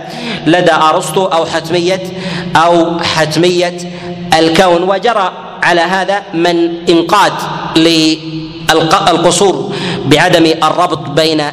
لدى 0.48 0.74
أرسطو 0.74 1.26
أو 1.26 1.46
حتميه 1.46 2.02
أو 2.56 3.00
حتمية 3.00 3.78
الكون. 4.40 4.84
وجرى 4.84 5.32
على 5.64 5.82
هذا 5.82 6.24
من 6.34 6.88
انقاد 6.90 7.34
للقصور 7.76 9.74
بعدم 10.06 10.46
الربط 10.64 11.10
بين 11.10 11.44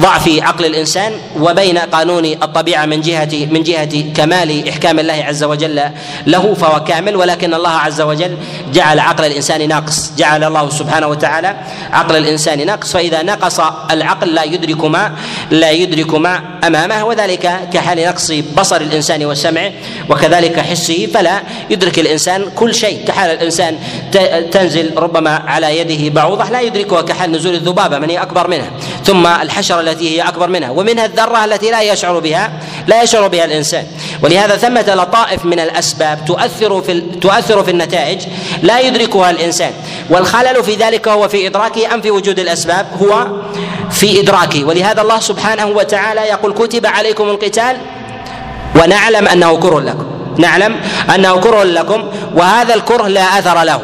ضعف 0.00 0.28
عقل 0.42 0.64
الإنسان 0.64 1.12
وبين 1.40 1.78
قانون 1.78 2.24
الطبيعة 2.24 2.86
من 2.86 3.00
جهه 3.00 3.46
من 3.50 3.62
جهة 3.62 4.12
كمال 4.16 4.68
إحكام 4.68 4.98
الله 4.98 5.24
عز 5.26 5.44
وجل 5.44 5.82
له 6.26 6.54
فهو 6.54 6.84
كامل 6.84 7.16
ولكن 7.16 7.54
الله 7.54 7.70
عز 7.70 8.00
وجل 8.00 8.36
جعل 8.72 8.98
عقل 8.98 9.24
الإنسان 9.24 9.68
ناقص. 9.68 10.12
جعل 10.16 10.44
الله 10.44 10.70
سبحانه 10.70 11.06
وتعالى 11.06 11.56
عقل 11.92 12.16
الإنسان 12.16 12.66
ناقص. 12.66 12.92
فإذا 12.92 13.22
نقص 13.22 13.60
العقل 13.90 14.34
لا 14.34 14.42
يدرك 14.44 14.84
ما 14.84 15.12
لا 15.50 15.70
يدرك 15.70 16.14
ما 16.14 16.42
أمامه 16.66 17.04
وذلك 17.04 17.60
كحال 17.72 18.04
نقص 18.04 18.32
بصر 18.32 18.80
الإنسان 18.80 19.26
وسمعه 19.26 19.72
وكذلك 20.10 20.60
حسه 20.60 21.06
فلا 21.14 21.42
يدرك 21.70 21.98
الإنسان 21.98 22.50
كل 22.56 22.74
شيء. 22.74 23.04
كحال 23.06 23.30
الإنسان 23.30 23.78
تنزل 24.52 24.96
ربما 24.96 25.30
على 25.46 25.78
يده 25.78 26.14
بعوضة 26.14 26.50
لا 26.50 26.60
يدركها 26.60 27.02
كحال 27.02 27.32
نزول 27.32 27.54
الذبابة 27.54 27.98
من 27.98 28.10
هي 28.10 28.22
أكبر 28.22 28.48
منها 28.48 28.70
ثم 29.04 29.26
الحشره 29.26 29.87
التي 29.88 30.16
هي 30.16 30.28
أكبر 30.28 30.48
منها 30.48 30.70
ومنها 30.70 31.04
الذرة 31.04 31.44
التي 31.44 31.70
لا 31.70 31.82
يشعر 31.82 32.18
بها 32.18 32.52
لا 32.86 33.02
يشعر 33.02 33.28
بها 33.28 33.44
الإنسان. 33.44 33.84
ولهذا 34.22 34.56
ثمة 34.56 34.94
لطائف 34.94 35.44
من 35.44 35.60
الأسباب 35.60 36.18
تؤثر 36.26 36.82
في 36.82 37.00
تؤثر 37.00 37.64
في 37.64 37.70
النتائج 37.70 38.22
لا 38.62 38.80
يدركها 38.80 39.30
الإنسان. 39.30 39.72
والخلل 40.10 40.64
في 40.64 40.74
ذلك 40.74 41.08
هو 41.08 41.28
في 41.28 41.46
ادراكه 41.46 41.94
ام 41.94 42.00
في 42.00 42.10
وجود 42.10 42.38
الأسباب 42.38 42.86
هو 43.02 43.26
في 43.90 44.20
ادراكه 44.20 44.64
ولهذا 44.64 45.02
الله 45.02 45.20
سبحانه 45.20 45.66
وتعالى 45.66 46.20
يقول 46.20 46.52
كتب 46.52 46.86
عليكم 46.86 47.28
القتال 47.28 47.76
ونعلم 48.76 49.28
أنه 49.28 49.56
كره 49.56 49.80
لكم 49.80 50.06
نعلم 50.38 50.76
أنه 51.14 51.40
كره 51.40 51.62
لكم 51.62 52.08
وهذا 52.34 52.74
الكره 52.74 53.08
لا 53.08 53.38
أثر 53.38 53.62
له 53.62 53.80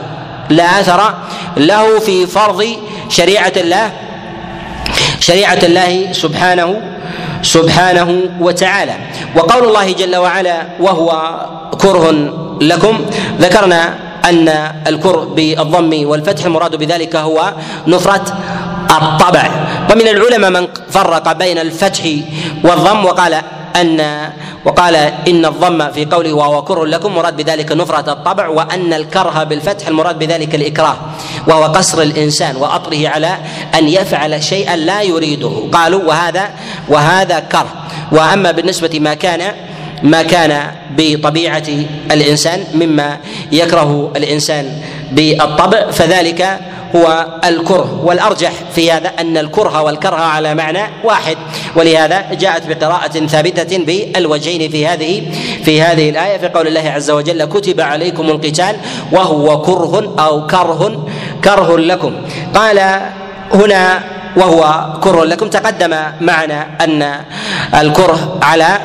لا 0.50 0.80
أثر 0.80 1.14
له 1.56 1.98
في 1.98 2.26
فرض 2.26 2.76
شريعة 3.08 3.52
الله 3.56 3.92
شريعة 5.24 5.62
الله 5.68 6.12
سبحانه 6.12 6.68
سبحانه 7.42 8.08
وتعالى. 8.40 8.96
وقول 9.36 9.62
الله 9.68 9.86
جل 9.92 10.14
وعلا 10.16 10.56
وهو 10.84 11.08
كره 11.82 12.04
لكم. 12.60 12.94
ذكرنا 13.40 13.82
أن 14.28 14.48
الكره 14.86 15.24
بالضم 15.36 15.92
والفتح 16.08 16.44
المراد 16.44 16.76
بذلك 16.76 17.16
هو 17.16 17.38
نفرة 17.86 18.26
الطبع. 18.90 19.44
ومن 19.90 20.06
العلماء 20.08 20.50
من 20.50 20.64
فرق 20.90 21.26
بين 21.32 21.58
الفتح 21.58 22.02
والضم 22.64 23.00
وقال 23.04 23.34
ان 23.80 24.00
وقال 24.64 24.96
إن 25.28 25.44
الضم 25.44 25.92
في 25.92 26.04
قوله 26.04 26.32
وهو 26.32 26.64
كره 26.64 26.84
لكم 26.84 27.14
مراد 27.14 27.36
بذلك 27.36 27.72
نفرة 27.72 28.12
الطبع 28.12 28.48
وأن 28.48 28.92
الكره 28.92 29.44
بالفتح 29.44 29.84
المراد 29.88 30.18
بذلك 30.18 30.54
الإكراه. 30.54 30.96
وهو 31.46 31.64
قصر 31.64 32.02
الإنسان 32.02 32.56
وأطره 32.56 33.08
على 33.08 33.38
أن 33.74 33.88
يفعل 33.88 34.42
شيئا 34.42 34.76
لا 34.76 35.02
يريده. 35.02 35.68
قالوا 35.72 36.04
وهذا 36.04 36.50
وهذا 36.88 37.38
كره 37.40 37.72
وأما 38.12 38.50
بالنسبة 38.50 39.00
ما 39.00 39.14
كان 39.14 39.52
ما 40.02 40.22
كان 40.22 40.70
بطبيعة 40.96 41.62
الإنسان 42.10 42.64
مما 42.74 43.18
يكره 43.52 44.12
الإنسان 44.16 44.72
بالطبع 45.12 45.90
فذلك 45.90 46.60
هو 46.96 47.26
الكره 47.44 48.00
والأرجح 48.04 48.52
في 48.74 48.92
هذا 48.92 49.08
أن 49.08 49.36
الكره 49.36 49.82
والكره 49.82 50.16
على 50.16 50.54
معنى 50.54 50.82
واحد. 51.04 51.36
ولهذا 51.76 52.34
جاءت 52.34 52.66
بقراءة 52.66 53.26
ثابتة 53.26 53.78
بالوجهين 53.78 54.70
في 54.70 54.86
هذه 54.86 55.32
في 55.64 55.82
هذه 55.82 56.10
الآية. 56.10 56.38
في 56.38 56.48
قول 56.48 56.66
الله 56.66 56.90
عز 56.90 57.10
وجل 57.10 57.44
كتب 57.44 57.80
عليكم 57.80 58.22
القتال 58.22 58.76
وهو 59.12 59.62
كره 59.62 60.14
أو 60.18 60.46
كره 60.46 61.06
كره 61.44 61.78
لكم. 61.78 62.14
قال 62.54 63.00
هنا 63.54 64.00
وهو 64.36 64.92
كره 65.00 65.24
لكم. 65.24 65.48
تقدم 65.48 65.96
معنا 66.20 66.66
أن 66.80 67.20
الكره 67.74 68.38
على 68.42 68.78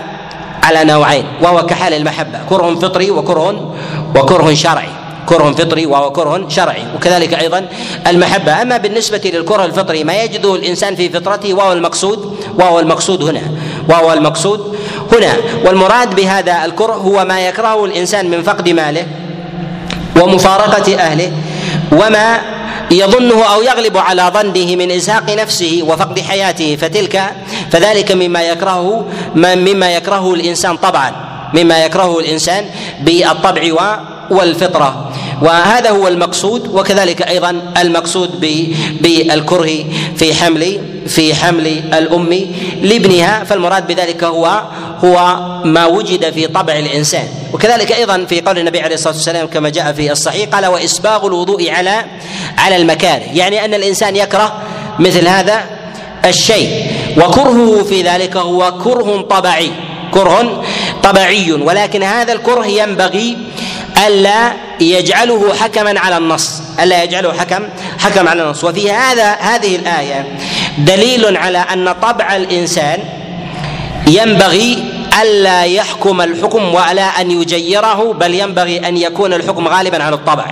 على 0.64 0.84
نوعين 0.84 1.26
وهو 1.42 1.66
كحال 1.66 1.94
المحبة 1.94 2.40
كره 2.50 2.76
فطري 2.76 3.12
وكره 3.12 3.76
وكره 4.16 4.54
شرعي. 4.54 4.99
كره 5.30 5.52
فطري 5.52 5.86
وهو 5.86 6.12
كره 6.12 6.50
شرعي. 6.50 6.84
وكذلك 6.96 7.34
أيضا 7.34 7.66
المحبة. 8.08 8.62
أما 8.62 8.78
بالنسبة 8.78 9.22
للكره 9.34 9.66
الفطري 9.66 10.04
ما 10.04 10.24
يجده 10.24 10.56
الإنسان 10.56 10.96
في 10.96 11.10
فطرته 11.10 11.54
وهو 11.54 11.74
المقصود 11.74 12.20
وهو 12.58 12.80
المقصود 12.80 13.24
هنا 13.24 13.42
وهو 13.90 14.14
المقصود 14.14 14.76
هنا. 15.14 15.34
والمراد 15.66 16.16
بهذا 16.16 16.66
الكره 16.66 16.94
هو 16.94 17.26
ما 17.26 17.40
يكرهه 17.48 17.86
الإنسان 17.86 18.30
من 18.32 18.44
فقد 18.44 18.70
ماله 18.70 19.06
ومفارقة 20.22 20.96
أهله 20.96 21.32
وما 21.92 22.42
يظنه 22.92 23.44
أو 23.54 23.62
يغلب 23.62 23.98
على 23.98 24.32
ظنه 24.34 24.76
من 24.76 24.92
إزهاق 24.92 25.30
نفسه 25.30 25.84
وفقد 25.88 26.20
حياته 26.20 26.76
فتلك. 26.82 27.16
فذلك 27.72 28.12
مما 28.12 28.42
يكرهه 28.42 29.06
مما 29.36 29.88
يكرهه 29.96 30.34
الإنسان 30.34 30.78
طبعا 30.78 31.12
مما 31.54 31.86
يكرهه 31.86 32.20
الإنسان 32.20 32.66
بالطبع 33.02 33.64
والفطرة. 34.32 35.12
وهذا 35.42 35.90
هو 35.90 36.08
المقصود 36.08 36.68
وكذلك 36.68 37.22
أيضا 37.22 37.62
المقصود 37.78 38.40
بالكره 39.02 39.86
في 40.18 40.34
حمل 40.34 40.82
في 41.08 41.36
حمل 41.36 41.68
الأم 41.94 42.46
لابنها 42.82 43.44
فالمراد 43.44 43.88
بذلك 43.88 44.24
هو 44.24 44.64
هو 45.04 45.40
ما 45.66 45.86
وجد 45.86 46.34
في 46.34 46.48
طبع 46.48 46.74
الإنسان. 46.74 47.28
وكذلك 47.54 47.92
أيضا 47.92 48.26
في 48.26 48.42
قول 48.42 48.60
النبي 48.60 48.82
عليه 48.82 48.96
الصلاة 48.96 49.14
والسلام 49.14 49.48
كما 49.48 49.70
جاء 49.70 49.94
في 49.94 50.12
الصحيح 50.12 50.50
قال 50.50 50.66
وإسباغ 50.66 51.28
الوضوء 51.28 51.70
على 51.70 52.06
على 52.58 52.76
المكاره. 52.76 53.24
يعني 53.34 53.66
أن 53.66 53.74
الإنسان 53.74 54.16
يكره 54.16 54.62
مثل 55.00 55.28
هذا 55.28 55.64
الشيء. 56.26 56.92
وكرهه 57.18 57.84
في 57.84 58.02
ذلك 58.02 58.38
هو 58.38 58.74
كره 58.84 59.22
طبعي 59.22 59.72
كره 60.12 60.64
طبعي. 61.04 61.52
ولكن 61.52 62.04
هذا 62.04 62.34
الكره 62.34 62.66
ينبغي 62.66 63.38
ألا 64.08 64.54
يجعله 64.80 65.56
حكما 65.56 66.00
على 66.00 66.18
النص 66.18 66.62
ألا 66.80 67.04
يجعله 67.04 67.34
حكم 67.34 67.64
حكم 68.00 68.28
على 68.28 68.44
النص. 68.44 68.64
وفي 68.64 68.92
هذا 68.92 69.32
هذه 69.32 69.76
الآية 69.76 70.26
دليل 70.78 71.38
على 71.38 71.58
أن 71.58 71.94
طبع 72.02 72.36
الإنسان 72.36 73.00
ينبغي 74.08 74.84
ألا 75.22 75.64
يحكم 75.64 76.22
الحكم 76.22 76.76
ولا 76.76 77.22
أن 77.22 77.32
يجيره 77.32 78.14
بل 78.14 78.34
ينبغي 78.34 78.88
أن 78.88 78.98
يكون 78.98 79.34
الحكم 79.34 79.68
غالبا 79.68 80.04
على 80.04 80.16
الطبع. 80.16 80.46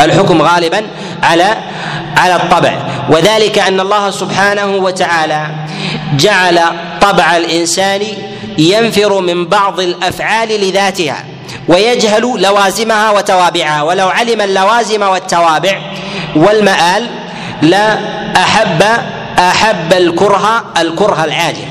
الحكم 0.00 0.42
غالبا 0.42 0.86
على 1.22 1.56
على 2.16 2.36
الطبع. 2.36 2.74
وذلك 3.10 3.58
أن 3.58 3.80
الله 3.80 4.10
سبحانه 4.10 4.66
وتعالى 4.66 5.46
جعل 6.16 6.60
طبع 7.00 7.36
الإنسان 7.36 8.02
ينفر 8.58 9.20
من 9.20 9.46
بعض 9.46 9.80
الأفعال 9.80 10.48
لذاتها. 10.48 11.24
ويجهل 11.68 12.42
لوازمها 12.42 13.10
وتوابعها. 13.10 13.82
ولو 13.82 14.08
علم 14.08 14.40
اللوازم 14.40 15.02
والتوابع 15.02 15.78
والمآل 16.36 17.06
لا 17.62 17.98
أحب 18.36 18.82
أحب 19.38 19.92
الكره 19.92 20.64
الكره 20.78 21.24
العاجل. 21.24 21.64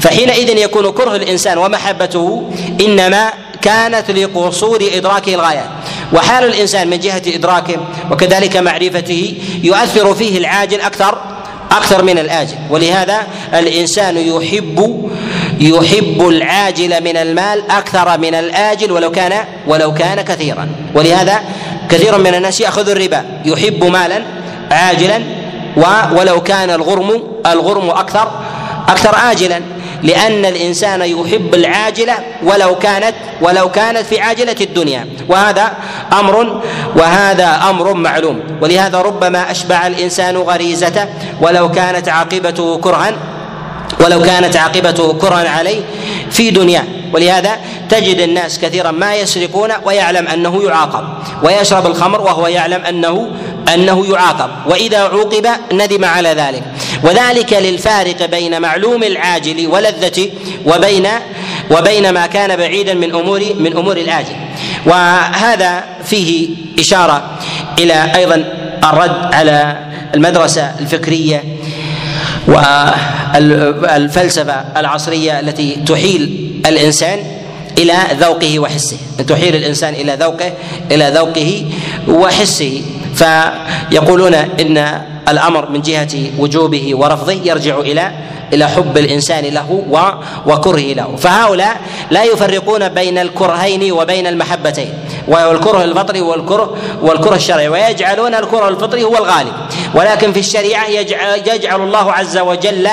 فحينئذ 0.00 0.58
يكون 0.58 0.90
كره 0.90 1.16
الإنسان 1.16 1.58
ومحبته 1.58 2.50
إنما 2.80 3.32
كانت 3.62 4.10
لقصور 4.10 4.78
إدراكه 4.94 5.34
الغايات 5.34 5.68
وحال 6.12 6.44
الإنسان 6.44 6.90
من 6.90 6.98
جهة 6.98 7.22
إدراكه 7.26 7.76
وكذلك 8.10 8.56
معرفته 8.56 9.34
يؤثر 9.62 10.14
فيه 10.14 10.38
العاجل 10.38 10.80
أكثر 10.80 11.18
أكثر 11.70 12.02
من 12.02 12.18
الآجل. 12.18 12.56
ولهذا 12.70 13.26
الإنسان 13.54 14.16
يحب 14.16 15.10
يحب 15.60 16.28
العاجل 16.28 17.04
من 17.04 17.16
المال 17.16 17.70
أكثر 17.70 18.18
من 18.18 18.34
الآجل 18.34 18.92
ولو 18.92 19.10
كان 19.10 19.44
ولو 19.66 19.94
كان 19.94 20.20
كثيرا. 20.20 20.68
ولهذا 20.94 21.40
كثير 21.88 22.18
من 22.18 22.34
الناس 22.34 22.60
يأخذ 22.60 22.88
الربا. 22.88 23.24
يحب 23.44 23.84
مالا 23.84 24.22
عاجلا 24.70 25.22
ولو 26.12 26.40
كان 26.42 26.70
الغرم 26.70 27.22
الغرم 27.46 27.90
أكثر 27.90 28.30
أكثر 28.88 29.14
عاجلا 29.14 29.62
لأن 30.02 30.44
الإنسان 30.44 31.00
يحب 31.00 31.54
العاجلة 31.54 32.14
ولو 32.42 32.78
كانت 32.78 33.14
ولو 33.40 33.70
كانت 33.70 33.98
في 33.98 34.20
عاجلة 34.20 34.56
الدنيا. 34.60 35.06
وهذا 35.28 35.72
أمر 36.12 36.62
وهذا 36.96 37.60
أمر 37.70 37.94
معلوم. 37.94 38.40
ولهذا 38.62 38.98
ربما 39.00 39.50
أشبع 39.50 39.86
الإنسان 39.86 40.36
غريزته 40.36 41.06
ولو 41.40 41.70
كانت 41.70 42.08
عاقبته 42.08 42.78
كرها. 42.78 43.12
ولو 44.00 44.22
كانت 44.22 44.56
عاقبته 44.56 45.12
كرها 45.12 45.48
عليه 45.48 45.80
في 46.30 46.50
دنياه. 46.50 46.84
ولهذا 47.12 47.58
تجد 47.88 48.20
الناس 48.20 48.58
كثيرا 48.58 48.90
ما 48.90 49.14
يسرقون 49.14 49.70
ويعلم 49.84 50.28
أنه 50.28 50.62
يعاقب 50.62 51.04
ويشرب 51.42 51.86
الخمر 51.86 52.20
وهو 52.20 52.46
يعلم 52.46 52.84
أنه 52.84 53.30
أنه 53.74 54.06
يعاقب 54.06 54.50
وإذا 54.66 54.98
عوقب 54.98 55.46
ندم 55.72 56.04
على 56.04 56.28
ذلك. 56.28 56.62
وذلك 57.04 57.52
للفارق 57.52 58.26
بين 58.26 58.62
معلوم 58.62 59.02
العاجل 59.02 59.66
ولذته 59.66 60.30
وبين 60.66 61.06
وبين 61.70 62.10
ما 62.10 62.26
كان 62.26 62.56
بعيدا 62.56 62.94
من 62.94 63.14
أمور 63.14 63.44
من 63.58 63.76
أمور 63.76 63.96
الآجل. 63.96 64.36
وهذا 64.86 65.84
فيه 66.04 66.48
إشارة 66.78 67.38
إلى 67.78 68.12
أيضا 68.14 68.44
الرد 68.84 69.34
على 69.34 69.76
المدرسة 70.14 70.74
الفكرية 70.80 71.44
والفلسفة 72.48 74.54
العصرية 74.76 75.40
التي 75.40 75.76
تحيل 75.86 76.52
الإنسان 76.66 77.18
إلى 77.78 77.94
ذوقه 78.20 78.58
وحسه 78.58 78.96
تحيل 79.28 79.56
الإنسان 79.56 79.94
إلى 79.94 80.16
ذوقه 80.20 80.52
إلى 80.90 81.12
ذوقه 81.14 81.64
وحسه. 82.08 82.82
فيقولون 83.18 84.34
إن 84.34 85.02
الأمر 85.28 85.70
من 85.70 85.82
جهة 85.82 86.08
وجوبه 86.38 86.94
ورفضه 86.94 87.32
يرجع 87.32 87.78
إلى 87.78 88.12
إلى 88.52 88.68
حب 88.68 88.98
الإنسان 88.98 89.44
له 89.44 89.84
وكرهه 90.46 90.92
له. 90.92 91.16
فهؤلاء 91.16 91.80
لا 92.10 92.24
يفرقون 92.24 92.88
بين 92.88 93.18
الكرهين 93.18 93.92
وبين 93.92 94.26
المحبتين. 94.26 94.94
وهو 95.28 95.52
الكره 95.52 95.84
الفطري 95.84 96.20
والكره 96.20 96.76
والكره 97.02 97.34
الشرعي. 97.34 97.68
ويجعلون 97.68 98.34
الكره 98.34 98.68
الفطري 98.68 99.04
هو 99.04 99.16
الغالب. 99.16 99.52
ولكن 99.94 100.32
في 100.32 100.40
الشريعة 100.40 100.86
يجعل, 100.86 101.38
يجعل 101.38 101.80
الله 101.80 102.12
عز 102.12 102.38
وجل 102.38 102.88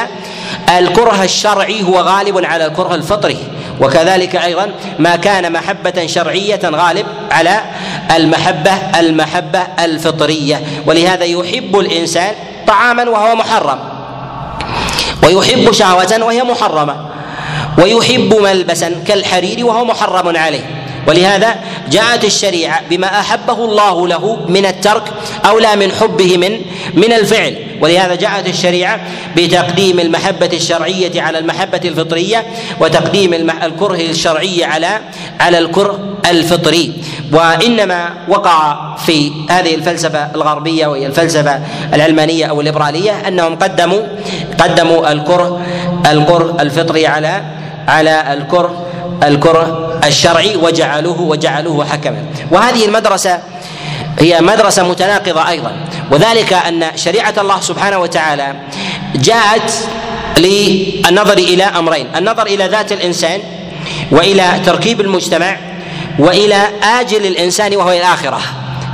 الكره 0.78 1.24
الشرعي 1.24 1.84
هو 1.84 2.00
غالب 2.00 2.46
على 2.46 2.66
الكره 2.66 2.96
الفطري. 2.96 3.38
وكذلك 3.82 4.36
أيضا 4.36 4.72
ما 5.00 5.16
كان 5.16 5.54
محبة 5.54 6.06
شرعية 6.06 6.60
غالب 6.66 7.06
على 7.32 7.62
المحبة 8.16 8.72
المحبة 9.00 9.60
الفطرية 9.80 10.62
ولهذا 10.86 11.24
يحب 11.26 11.80
الإنسان 11.80 12.34
طعاما 12.68 13.10
وهو 13.10 13.36
محرم 13.36 13.80
ويحب 15.24 15.72
شهوة 15.72 16.24
وهي 16.24 16.44
محرمة 16.44 16.96
ويحب 17.78 18.34
ملبسا 18.34 18.92
كالحرير 19.08 19.66
وهو 19.66 19.86
محرم 19.86 20.38
عليه. 20.38 20.75
ولهذا 21.08 21.56
جاءت 21.92 22.26
الشريعة 22.26 22.82
بما 22.90 23.08
أحبه 23.20 23.66
الله 23.66 24.08
له 24.08 24.46
من 24.48 24.66
الترك 24.66 25.04
أو 25.46 25.60
لا 25.60 25.76
من 25.76 25.92
حبه 25.92 26.38
من 26.38 26.62
من 26.94 27.14
الفعل. 27.14 27.58
ولهذا 27.82 28.16
جاءت 28.16 28.48
الشريعة 28.48 29.00
بتقديم 29.38 30.00
المحبة 30.00 30.50
الشرعية 30.54 31.22
على 31.22 31.40
المحبة 31.40 31.82
الفطرية 31.86 32.46
وتقديم 32.80 33.34
الكره 33.34 33.96
الشرعي 33.96 34.64
على 34.64 35.00
على 35.40 35.58
الكره 35.58 36.00
الفطري. 36.30 36.94
وإنما 37.32 38.10
وقع 38.30 38.96
في 38.96 39.32
هذه 39.50 39.76
الفلسفة 39.76 40.28
الغربية 40.36 40.88
وهي 40.88 41.06
الفلسفة 41.06 41.60
العلمانية 41.94 42.46
أو 42.46 42.60
الليبرالية 42.60 43.28
أنهم 43.28 43.56
قدموا 43.56 44.02
قدموا 44.60 45.12
الكره 45.12 45.62
الكره 46.12 46.58
الفطري 46.60 47.08
على 47.08 47.44
على 47.88 48.34
الكره 48.34 48.86
الكره 49.24 49.85
الشرعي 50.08 50.56
وجعلوه 50.56 51.22
وجعلوه 51.22 51.86
حكما. 51.86 52.26
وهذه 52.52 52.86
المدرسة 52.86 53.40
هي 54.20 54.42
مدرسة 54.42 54.84
متناقضة 54.84 55.50
أيضا. 55.50 55.72
وذلك 56.12 56.54
أن 56.54 56.86
شريعة 56.96 57.34
الله 57.38 57.62
سبحانه 57.62 57.98
وتعالى 57.98 58.56
جاءت 59.16 59.74
للنظر 60.38 61.38
إلى 61.38 61.64
أمرين. 61.64 62.08
النظر 62.16 62.46
إلى 62.46 62.68
ذات 62.68 62.92
الإنسان 62.92 63.40
وإلى 64.12 64.62
تركيب 64.66 65.02
المجتمع 65.02 65.58
وإلى 66.20 66.68
آجل 66.84 67.26
الإنسان 67.26 67.76
وهو 67.76 67.92
الآخرة. 67.92 68.42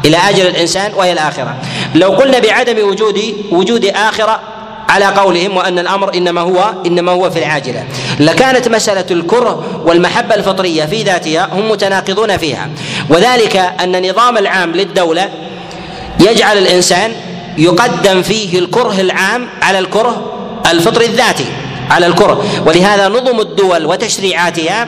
إلى 0.06 0.18
آجل 0.18 0.48
الإنسان 0.48 0.94
وهي 0.94 1.12
الآخرة. 1.12 1.56
لو 1.96 2.10
قلنا 2.10 2.40
بعدم 2.40 2.88
وجود 2.88 3.36
وجود 3.52 3.86
آخرة 3.86 4.40
على 4.92 5.06
قولهم 5.06 5.58
وأن 5.58 5.80
الأمر 5.80 6.14
إنما 6.14 6.42
هو 6.42 6.74
إنما 6.86 7.12
هو 7.12 7.30
في 7.30 7.40
العاجلة. 7.40 7.84
لكانت 8.20 8.68
مسألة 8.68 9.06
الكره 9.12 9.82
والمحبة 9.86 10.36
الفطرية 10.36 10.86
في 10.86 11.04
ذاتها 11.04 11.50
هم 11.54 11.72
متناقضون 11.72 12.38
فيها. 12.38 12.70
وذلك 13.10 13.56
أن 13.56 13.96
النظام 13.96 14.38
العام 14.38 14.72
للدولة 14.72 15.30
يجعل 16.20 16.58
الإنسان 16.58 17.12
يقدم 17.58 18.22
فيه 18.22 18.60
الكره 18.60 19.02
العام 19.02 19.48
على 19.62 19.80
الكره 19.80 20.34
الفطري 20.72 21.06
الذاتي 21.06 21.46
على 21.90 22.06
الكره. 22.06 22.44
ولهذا 22.66 23.08
نظم 23.08 23.40
الدول 23.40 23.86
وتشريعاتها 23.86 24.88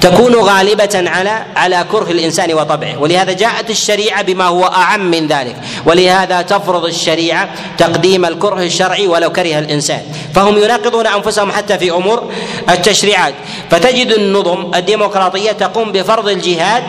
تكون 0.00 0.34
غالبة 0.34 1.04
على 1.06 1.44
على 1.56 1.84
كره 1.92 2.10
الإنسان 2.10 2.52
وطبعه. 2.52 2.98
ولهذا 2.98 3.32
جاءت 3.32 3.70
الشريعة 3.70 4.22
بما 4.22 4.44
هو 4.44 4.64
أعم 4.64 5.10
من 5.10 5.26
ذلك. 5.26 5.56
ولهذا 5.86 6.42
تفرض 6.42 6.84
الشريعة 6.84 7.48
تقديم 7.78 8.24
الكره 8.24 8.62
الشرعي 8.62 9.06
ولو 9.06 9.32
كره 9.32 9.58
الإنسان. 9.58 10.02
فهم 10.34 10.58
يناقضون 10.58 11.06
أنفسهم 11.06 11.52
حتى 11.52 11.78
في 11.78 11.90
أمور 11.90 12.30
التشريعات. 12.70 13.34
فتجد 13.70 14.12
النظم 14.12 14.74
الديمقراطية 14.74 15.52
تقوم 15.52 15.92
بفرض 15.92 16.28
الجهاد 16.28 16.82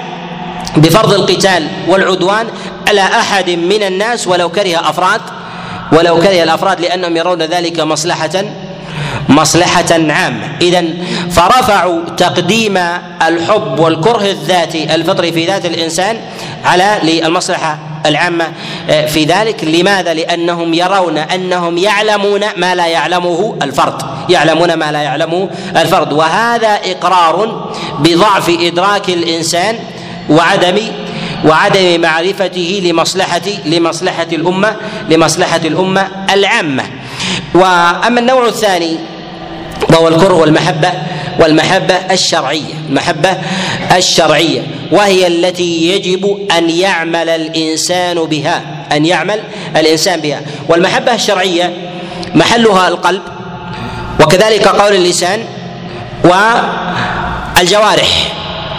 بفرض 0.78 1.14
القتال 1.14 1.68
والعدوان 1.88 2.48
على 2.88 3.02
أحد 3.02 3.50
من 3.50 3.84
الناس 3.84 4.28
ولو 4.28 4.50
كره 4.50 4.90
أفراد 4.90 5.22
ولو 5.92 6.20
كره 6.20 6.44
الأفراد 6.44 6.82
لأنهم 6.82 7.18
يرون 7.18 7.42
ذلك 7.42 7.80
مصلحة 7.80 8.44
مصلحة 9.30 9.92
عامة. 9.92 10.48
إذا 10.62 10.84
فرفعوا 11.32 12.02
تقديم 12.18 12.78
الحب 13.28 13.80
والكره 13.80 14.26
الذاتي 14.32 14.96
الفطري 14.96 15.32
في 15.32 15.46
ذات 15.46 15.66
الإنسان 15.66 16.18
على 16.66 17.00
للمصلحة 17.04 17.80
العامة. 18.06 18.48
آه، 18.90 19.06
في 19.06 19.26
ذلك 19.26 19.64
لماذا؟ 19.64 20.14
لأنهم 20.14 20.74
يرون 20.74 21.18
أنهم 21.18 21.78
يعلمون 21.78 22.42
ما 22.58 22.76
لا 22.76 22.88
يعلمه 22.88 23.58
الفرد. 23.62 24.02
يعلمون 24.30 24.74
ما 24.74 24.92
لا 24.92 25.02
يعلمه 25.02 25.50
الفرد. 25.78 26.14
وهذا 26.14 26.80
إقرار 26.86 27.70
بضعف 28.00 28.50
إدراك 28.50 29.10
الإنسان 29.10 29.76
وعدم 30.30 30.80
وعدم 31.46 32.02
معرفته 32.02 32.82
لمصلحة 32.86 33.42
لمصلحة 33.66 34.28
الأمة 34.34 34.76
لمصلحة 35.10 35.62
الأمة 35.66 36.08
العامة. 36.34 36.84
وأما 37.54 38.20
النوع 38.20 38.48
الثاني 38.48 38.98
وهو 39.90 40.08
الكره 40.08 40.34
والمحبة 40.34 40.92
والمحبة 41.40 41.96
الشرعية 42.12 42.74
المحبة 42.90 43.38
الشرعية 43.96 44.62
وهي 44.92 45.28
التي 45.28 45.90
يجب 45.96 46.48
أن 46.58 46.70
يعمل 46.70 47.30
الإنسان 47.30 48.16
بها 48.16 48.62
أن 48.92 49.06
يعمل 49.06 49.40
الإنسان 49.76 50.20
بها. 50.20 50.42
والمحبة 50.70 51.14
الشرعية 51.14 51.74
محلها 52.36 52.88
القلب 52.88 53.22
وكذلك 54.20 54.68
قول 54.68 54.96
اللسان 54.96 55.40
والجوارح 57.58 58.34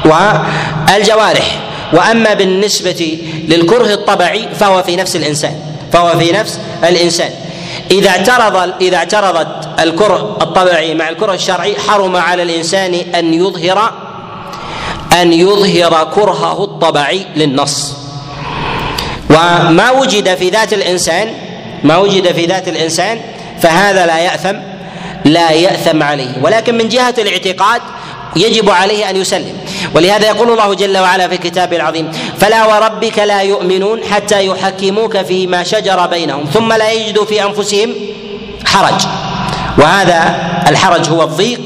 والجوارح. 0.04 1.60
وأما 1.92 2.34
بالنسبة 2.34 3.18
للكره 3.48 3.94
الطبعي 3.94 4.48
فهو 4.60 4.82
في 4.82 4.96
نفس 4.96 5.16
الإنسان 5.16 5.54
فهو 5.92 6.18
في 6.18 6.32
نفس 6.32 6.58
الإنسان. 6.84 7.30
إذا 7.90 8.10
اعترض 8.10 8.72
إذا 8.80 8.96
اعترضت 8.96 9.68
الكره 9.80 10.38
الطبعي 10.42 10.94
مع 10.94 11.08
الكره 11.08 11.34
الشرعي 11.34 11.76
حرم 11.88 12.16
على 12.16 12.42
الإنسان 12.42 12.94
أن 12.94 13.34
يظهر 13.34 13.92
أن 15.20 15.32
يظهر 15.32 16.04
كرهه 16.14 16.64
الطبعي 16.64 17.26
للنص. 17.36 17.94
وما 19.30 19.90
وجد 19.90 20.34
في 20.34 20.50
ذات 20.50 20.72
الانسان 20.72 21.34
ما 21.84 21.96
وجد 21.96 22.32
في 22.32 22.46
ذات 22.46 22.68
الإنسان 22.68 23.20
فهذا 23.60 24.06
لا 24.06 24.18
ياثم 24.18 24.56
لا 25.24 25.50
يأثم 25.50 26.02
عليه. 26.02 26.42
ولكن 26.42 26.78
من 26.78 26.88
جهة 26.88 27.14
الاعتقاد 27.18 27.82
يجب 28.36 28.70
عليه 28.70 29.10
أن 29.10 29.16
يسلم. 29.16 29.56
ولهذا 29.94 30.26
يقول 30.26 30.50
الله 30.50 30.74
جل 30.74 30.98
وعلا 30.98 31.28
في 31.28 31.36
كتابه 31.36 31.76
العظيم 31.76 32.12
فلا 32.38 32.66
وربك 32.66 33.18
لا 33.18 33.42
يؤمنون 33.42 34.04
حتى 34.04 34.46
يحكموك 34.46 35.16
فيما 35.16 35.62
شجر 35.62 36.06
بينهم 36.06 36.44
ثم 36.44 36.72
لا 36.72 36.92
يجدوا 36.92 37.24
في 37.24 37.44
أنفسهم 37.44 37.94
حرج. 38.64 39.00
وهذا 39.78 40.34
الحرج 40.68 41.08
هو 41.08 41.22
الضيق 41.22 41.60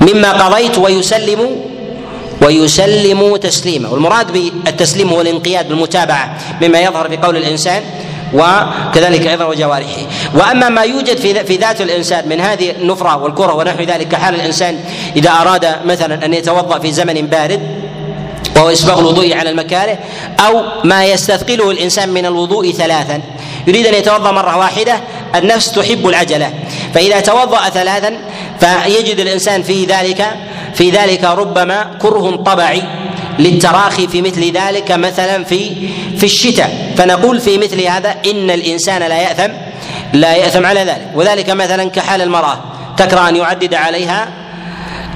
مما 0.00 0.32
قضيت 0.32 0.78
ويسلموا 0.78 1.56
ويسلموا 2.42 3.38
تسليما. 3.38 3.88
والمراد 3.88 4.32
بالتسليم 4.32 5.08
هو 5.08 5.20
الانقياد 5.20 5.68
بالمتابعة 5.68 6.38
مما 6.62 6.80
يظهر 6.80 7.08
في 7.08 7.16
قول 7.16 7.36
الإنسان 7.36 7.82
وكذلك 8.34 9.26
أيضا 9.26 9.44
وجوارحه. 9.44 10.02
وأما 10.34 10.68
ما 10.68 10.82
يوجد 10.82 11.16
في 11.16 11.44
في 11.44 11.56
ذات 11.56 11.80
الإنسان 11.80 12.28
من 12.28 12.40
هذه 12.40 12.70
النفرة 12.70 13.16
والكرة 13.16 13.54
ونحو 13.54 13.82
ذلك 13.82 14.08
كحال 14.08 14.34
الإنسان 14.34 14.78
إذا 15.16 15.30
أراد 15.30 15.66
مثلا 15.84 16.24
أن 16.24 16.34
يتوضأ 16.34 16.78
في 16.78 16.92
زمن 16.92 17.26
بارد 17.26 17.60
وهو 18.56 18.72
إسباغ 18.72 18.98
الوضوء 18.98 19.34
على 19.34 19.50
المكاره 19.50 19.98
أو 20.40 20.62
ما 20.84 21.04
يستثقله 21.04 21.70
الإنسان 21.70 22.08
من 22.08 22.26
الوضوء 22.26 22.70
ثلاثا. 22.70 23.20
يريد 23.66 23.86
أن 23.86 23.94
يتوضأ 23.94 24.30
مرة 24.30 24.56
واحدة 24.56 25.00
النفس 25.34 25.72
تحب 25.72 26.08
العجلة. 26.08 26.50
فإذا 26.94 27.20
توضأ 27.20 27.68
ثلاثا 27.68 28.18
فيجد 28.60 29.20
الإنسان 29.20 29.62
في 29.62 29.84
ذلك 29.84 30.26
في 30.74 30.90
ذلك 30.90 31.24
ربما 31.24 31.90
كره 32.02 32.36
طبعي. 32.36 32.82
للتراخي 33.38 34.08
في 34.08 34.22
مثل 34.22 34.52
ذلك 34.52 34.92
مثلا 34.92 35.44
في 35.44 35.88
في 36.16 36.24
الشتاء. 36.24 36.92
فنقول 36.96 37.40
في 37.40 37.58
مثل 37.58 37.80
هذا 37.82 38.14
إن 38.26 38.50
الإنسان 38.50 39.02
لا 39.02 39.20
يأثم 39.20 39.52
لا 40.12 40.36
يأثم 40.36 40.66
على 40.66 40.80
ذلك. 40.80 41.10
وذلك 41.14 41.50
مثلا 41.50 41.90
كحال 41.90 42.22
المرأة. 42.22 42.58
تكره 42.96 43.28
أن 43.28 43.36
يعدد 43.36 43.74
عليها 43.74 44.28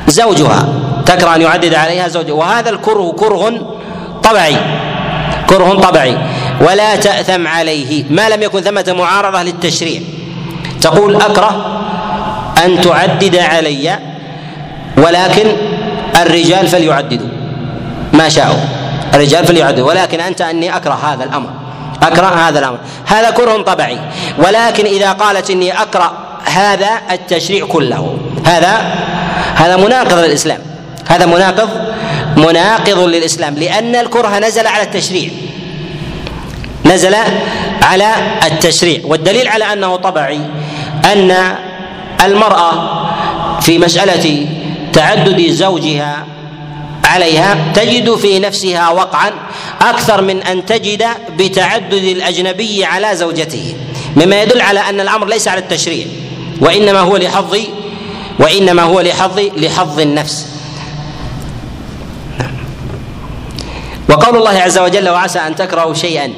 زوجها. 0.08 0.68
تكره 1.06 1.34
أن 1.34 1.42
يعدد 1.42 1.74
عليها 1.74 2.08
زوجها. 2.08 2.34
وهذا 2.34 2.70
الكره 2.70 3.14
كره 3.18 3.76
طبعي. 4.22 4.56
كره 5.46 5.74
طبعي. 5.74 6.18
ولا 6.60 6.96
تأثم 6.96 7.46
عليه. 7.46 8.04
ما 8.10 8.28
لم 8.28 8.42
يكن 8.42 8.60
ثمة 8.60 8.94
معارضة 8.98 9.42
للتشريع. 9.42 10.00
تقول 10.80 11.16
أكره 11.16 11.80
أن 12.64 12.80
تعدد 12.80 13.36
علي 13.36 13.98
ولكن 14.96 15.46
الرجال 16.22 16.68
فليعددوا. 16.68 17.28
ما 18.14 18.28
شاءوا. 18.28 18.60
الرجال 19.14 19.46
فليعدوا 19.46 19.88
ولكن 19.88 20.20
أنت 20.20 20.40
أني 20.40 20.76
أكره 20.76 20.94
هذا 20.94 21.24
الأمر. 21.24 21.50
أكره 22.02 22.26
هذا 22.26 22.58
الأمر. 22.58 22.78
هذا 23.06 23.30
كره 23.30 23.62
طبعي 23.62 23.98
ولكن 24.38 24.84
إذا 24.86 25.12
قالت 25.12 25.50
إني 25.50 25.82
أكره 25.82 26.12
هذا 26.44 26.90
التشريع 27.10 27.66
كله. 27.66 28.18
هذا 28.46 28.72
هذا 29.54 29.76
مناقض 29.76 30.18
للإسلام. 30.18 30.58
هذا 31.08 31.26
مناقض 31.26 31.70
مناقض 32.36 32.98
للإسلام. 32.98 33.54
لأن 33.54 33.96
الكره 33.96 34.38
نزل 34.38 34.66
على 34.66 34.82
التشريع. 34.82 35.30
نزل 36.84 37.14
على 37.82 38.14
التشريع. 38.44 39.00
والدليل 39.04 39.48
على 39.48 39.72
أنه 39.72 39.96
طبعي 39.96 40.40
أن 41.12 41.56
المرأة 42.24 43.04
في 43.60 43.78
مسألة 43.78 44.46
تعدد 44.92 45.50
زوجها 45.50 46.24
عليها 47.14 47.72
تجد 47.74 48.14
في 48.14 48.38
نفسها 48.38 48.90
وقعا 48.90 49.30
أكثر 49.80 50.22
من 50.22 50.42
أن 50.42 50.66
تجد 50.66 51.04
بتعدد 51.38 51.92
الأجنبي 51.92 52.84
على 52.84 53.16
زوجته. 53.16 53.74
مما 54.16 54.42
يدل 54.42 54.60
على 54.60 54.80
أن 54.80 55.00
الأمر 55.00 55.26
ليس 55.26 55.48
على 55.48 55.60
التشريع 55.60 56.06
وإنما 56.60 57.00
هو 57.00 57.16
لحظ 57.16 57.56
وإنما 58.38 58.82
هو 58.82 59.00
لحظ 59.00 59.38
لحظ 59.56 60.00
النفس. 60.00 60.46
وقول 64.08 64.36
الله 64.36 64.58
عز 64.58 64.78
وجل 64.78 65.08
وعسى 65.08 65.38
أن 65.38 65.56
تكرهوا 65.56 65.94
شيئا. 65.94 66.32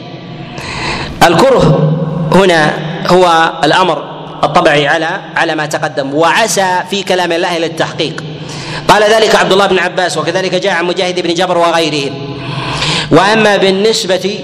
الكره 1.27 1.93
هنا 2.33 2.79
هو 3.07 3.53
الأمر 3.65 4.05
الطبعي 4.45 4.89
على 4.89 5.21
على 5.37 5.55
ما 5.55 5.67
تقدم. 5.67 6.15
وعسى 6.15 6.83
في 6.91 7.03
كلام 7.03 7.33
الله 7.33 7.59
للتحقيق. 7.59 8.36
قال 8.89 9.03
ذلك 9.03 9.35
عبد 9.35 9.53
الله 9.53 9.67
بن 9.67 9.79
عباس 9.79 10.19
وكذلك 10.19 10.55
جاء 10.55 10.73
عن 10.73 10.85
مجاهد 10.85 11.21
بن 11.21 11.35
جبر 11.35 11.59
وغيرهم 11.59 12.37
وأما 13.11 13.57
بالنسبة 13.57 14.39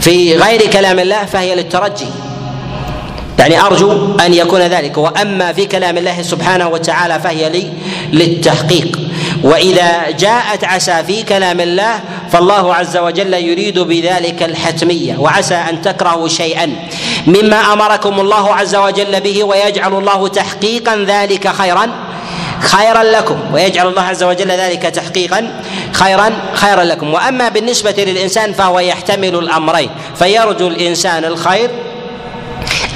في 0.00 0.36
غير 0.36 0.66
كلام 0.70 0.98
الله 0.98 1.24
فهي 1.24 1.54
للترجي. 1.54 2.06
يعني 3.38 3.60
أرجو 3.60 4.16
أن 4.20 4.34
يكون 4.34 4.60
ذلك. 4.60 4.98
وأما 4.98 5.52
في 5.52 5.66
كلام 5.66 5.98
الله 5.98 6.22
سبحانه 6.22 6.68
وتعالى 6.68 7.20
فهي 7.20 7.50
لي 7.50 7.72
للتحقيق. 8.12 8.98
وإذا 9.42 10.10
جاءت 10.10 10.64
عسى 10.64 11.04
في 11.06 11.22
كلام 11.22 11.60
الله 11.60 12.00
فالله 12.32 12.74
عز 12.74 12.96
وجل 12.96 13.34
يريد 13.34 13.78
بذلك 13.78 14.42
الحتمية 14.42 15.16
وعسى 15.18 15.54
أن 15.54 15.82
تكرهوا 15.82 16.28
شيئا. 16.28 16.76
مما 17.26 17.72
أمركم 17.72 18.20
الله 18.20 18.54
عز 18.54 18.76
وجل 18.76 19.20
به 19.20 19.44
ويجعل 19.44 19.94
الله 19.94 20.28
تحقيقا 20.28 21.04
ذلك 21.08 21.48
خيرا. 21.48 22.05
خيرا 22.60 23.02
لكم 23.02 23.38
ويجعل 23.52 23.86
الله 23.86 24.02
عز 24.02 24.22
وجل 24.22 24.50
ذلك 24.50 24.82
تحقيقا 24.82 25.60
خيرا 25.92 26.32
خيرا 26.52 26.84
لكم. 26.84 27.14
وأما 27.14 27.48
بالنسبة 27.48 27.94
للإنسان 27.98 28.52
فهو 28.52 28.78
يحتمل 28.78 29.34
الأمرين 29.34 29.90
فيرجو 30.18 30.68
الإنسان 30.68 31.24
الخير 31.24 31.70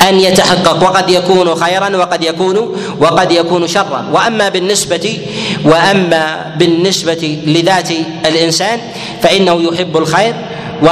أن 0.08 0.20
يتحقق 0.20 0.82
وقد 0.82 1.10
يكون 1.10 1.54
خيرا 1.54 1.96
وقد 1.96 2.24
يكون 2.24 2.76
وقد 3.00 3.32
يكون 3.32 3.66
شرا. 3.66 4.04
وأما 4.12 4.48
بالنسبة 4.48 5.20
وأما 5.64 6.54
بالنسبة 6.56 7.38
لذات 7.46 7.90
الإنسان 8.26 8.80
فإنه 9.22 9.62
يحب 9.62 9.96
الخير 9.96 10.34
و 10.82 10.88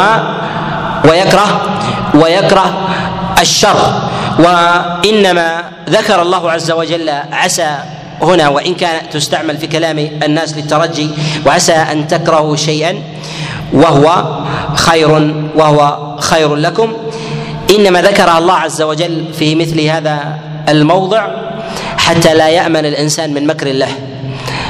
ويكره 1.08 1.78
ويكره 2.14 2.88
الشر. 3.40 4.00
وإنما 4.38 5.64
ذكر 5.88 6.22
الله 6.22 6.50
عز 6.50 6.70
وجل 6.70 7.10
عسى 7.32 7.78
هنا 8.22 8.48
وإن 8.48 8.74
كانت 8.74 9.12
تستعمل 9.12 9.58
في 9.58 9.66
كلام 9.66 9.98
الناس 9.98 10.54
للترجي 10.54 11.10
وعسى 11.46 11.72
أن 11.72 12.08
تكرهوا 12.08 12.56
شيئا 12.56 13.02
وهو 13.72 14.24
خير 14.74 15.34
وهو 15.54 16.16
خير 16.20 16.54
لكم. 16.54 16.92
إنما 17.70 18.02
ذكرها 18.02 18.38
الله 18.38 18.54
عز 18.54 18.82
وجل 18.82 19.24
في 19.38 19.54
مثل 19.54 19.80
هذا 19.80 20.38
الموضع 20.68 21.28
حتى 21.98 22.34
لا 22.34 22.48
يأمن 22.48 22.86
الإنسان 22.86 23.34
من 23.34 23.46
مكر 23.46 23.66
الله. 23.66 23.88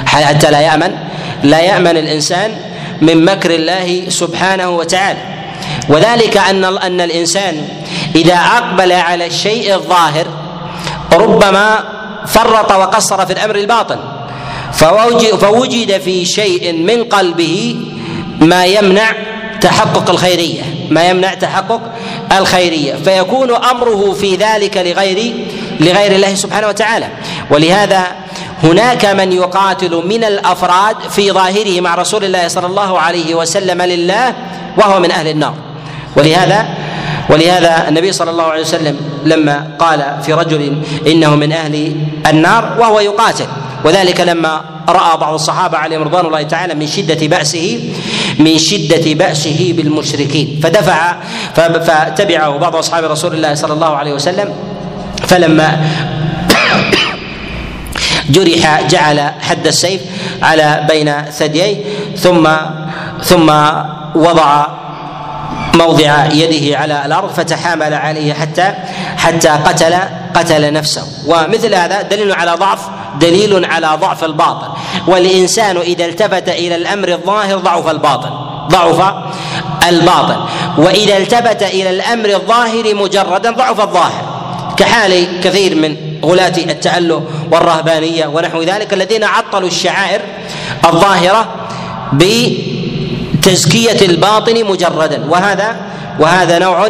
حتى 0.06 0.50
لا 0.50 0.60
يأمن 0.60 0.90
لا 1.42 1.60
يأمن 1.60 1.96
الإنسان 1.96 2.50
من 3.02 3.24
مكر 3.24 3.50
الله 3.50 4.04
سبحانه 4.08 4.70
وتعالى. 4.70 5.20
وذلك 5.88 6.36
أن 6.36 6.64
أن 6.64 7.00
الإنسان 7.00 7.68
إذا 8.14 8.34
أقبل 8.34 8.92
على 8.92 9.26
الشيء 9.26 9.74
الظاهر 9.74 10.26
ربما 11.12 11.97
فرط 12.28 12.72
وقصر 12.72 13.26
في 13.26 13.32
الأمر 13.32 13.56
الباطن 13.56 13.98
فوجد 15.40 16.00
في 16.00 16.24
شيء 16.24 16.72
من 16.72 17.04
قلبه 17.04 17.76
ما 18.40 18.64
يمنع 18.64 19.12
تحقق 19.60 20.10
الخيرية. 20.10 20.62
ما 20.90 21.08
يمنع 21.08 21.34
تحقق 21.34 21.80
الخيرية. 22.38 22.94
فيكون 22.94 23.50
أمره 23.50 24.12
في 24.12 24.36
ذلك 24.36 24.76
لغير 24.76 25.34
لغير 25.80 26.12
الله 26.12 26.34
سبحانه 26.34 26.68
وتعالى. 26.68 27.08
ولهذا 27.50 28.06
هناك 28.62 29.04
من 29.04 29.32
يقاتل 29.32 30.02
من 30.06 30.24
الأفراد 30.24 30.96
في 31.10 31.32
ظاهره 31.32 31.80
مع 31.80 31.94
رسول 31.94 32.24
الله 32.24 32.48
صلى 32.48 32.66
الله 32.66 33.00
عليه 33.00 33.34
وسلم 33.34 33.82
لله 33.82 34.34
وهو 34.76 35.00
من 35.00 35.10
أهل 35.10 35.28
النار. 35.28 35.54
ولهذا 36.16 36.66
ولهذا 37.30 37.88
النبي 37.88 38.12
صلى 38.12 38.30
الله 38.30 38.44
عليه 38.44 38.62
وسلم 38.62 38.96
لما 39.24 39.76
قال 39.78 40.16
في 40.22 40.32
رجل 40.32 40.82
إنه 41.06 41.34
من 41.34 41.52
أهل 41.52 41.96
النار 42.26 42.76
وهو 42.78 43.00
يقاتل 43.00 43.46
وذلك 43.84 44.20
لما 44.20 44.60
رأى 44.88 45.18
بعض 45.18 45.34
الصحابة 45.34 45.78
عليهم 45.78 46.02
رضوان 46.02 46.26
الله 46.26 46.42
تعالى 46.42 46.74
من 46.74 46.86
شدة 46.86 47.26
بأسه 47.26 47.92
من 48.38 48.58
شدة 48.58 49.14
بأسه 49.14 49.74
بالمشركين. 49.76 50.60
فدفع 50.62 51.16
فتبعه 51.54 52.58
بعض 52.58 52.76
أصحاب 52.76 53.04
رسول 53.04 53.34
الله 53.34 53.54
صلى 53.54 53.72
الله 53.72 53.96
عليه 53.96 54.12
وسلم 54.12 54.54
فلما 55.26 55.84
جرح 58.34 58.82
جعل 58.88 59.20
حد 59.40 59.66
السيف 59.66 60.00
على 60.42 60.86
بين 60.88 61.22
ثدييه 61.30 61.76
ثم 62.16 62.48
ثم 63.22 63.50
وضع 64.14 64.66
موضع 65.74 66.26
يده 66.26 66.78
على 66.78 67.06
الأرض 67.06 67.32
فتحامل 67.32 67.94
عليه 67.94 68.32
حتى 68.32 68.74
حتى 69.16 69.48
قتل 69.48 69.94
قتل 70.34 70.72
نفسه. 70.72 71.02
ومثل 71.26 71.74
هذا 71.74 72.02
دليل 72.02 72.32
على 72.32 72.52
ضعف 72.52 72.78
دليل 73.20 73.64
على 73.64 73.98
ضعف 74.00 74.24
الباطن 74.24 74.68
والإنسان 75.06 75.76
إذا 75.76 76.04
التفت 76.04 76.48
إلى 76.48 76.74
الأمر 76.74 77.08
الظاهر 77.08 77.58
ضعف 77.58 77.90
الباطن 77.90 78.30
ضعف 78.68 79.14
الباطن 79.88 80.36
وإذا 80.78 81.16
التفت 81.16 81.62
إلى 81.62 81.90
الأمر 81.90 82.28
الظاهر 82.28 82.94
مجردا 82.94 83.50
ضعف 83.50 83.80
الظاهر. 83.80 84.38
كحال 84.76 85.40
كثير 85.44 85.74
من 85.74 85.96
غلاة 86.24 86.56
التأله 86.56 87.22
والرهبانية 87.50 88.26
ونحو 88.26 88.62
ذلك 88.62 88.92
الذين 88.92 89.24
عطلوا 89.24 89.68
الشعائر 89.68 90.20
الظاهرة 90.84 91.46
بتزكية 93.48 94.06
الباطن 94.06 94.64
مجردا. 94.64 95.24
وهذا 95.28 95.76
وهذا 96.20 96.58
نوع 96.58 96.88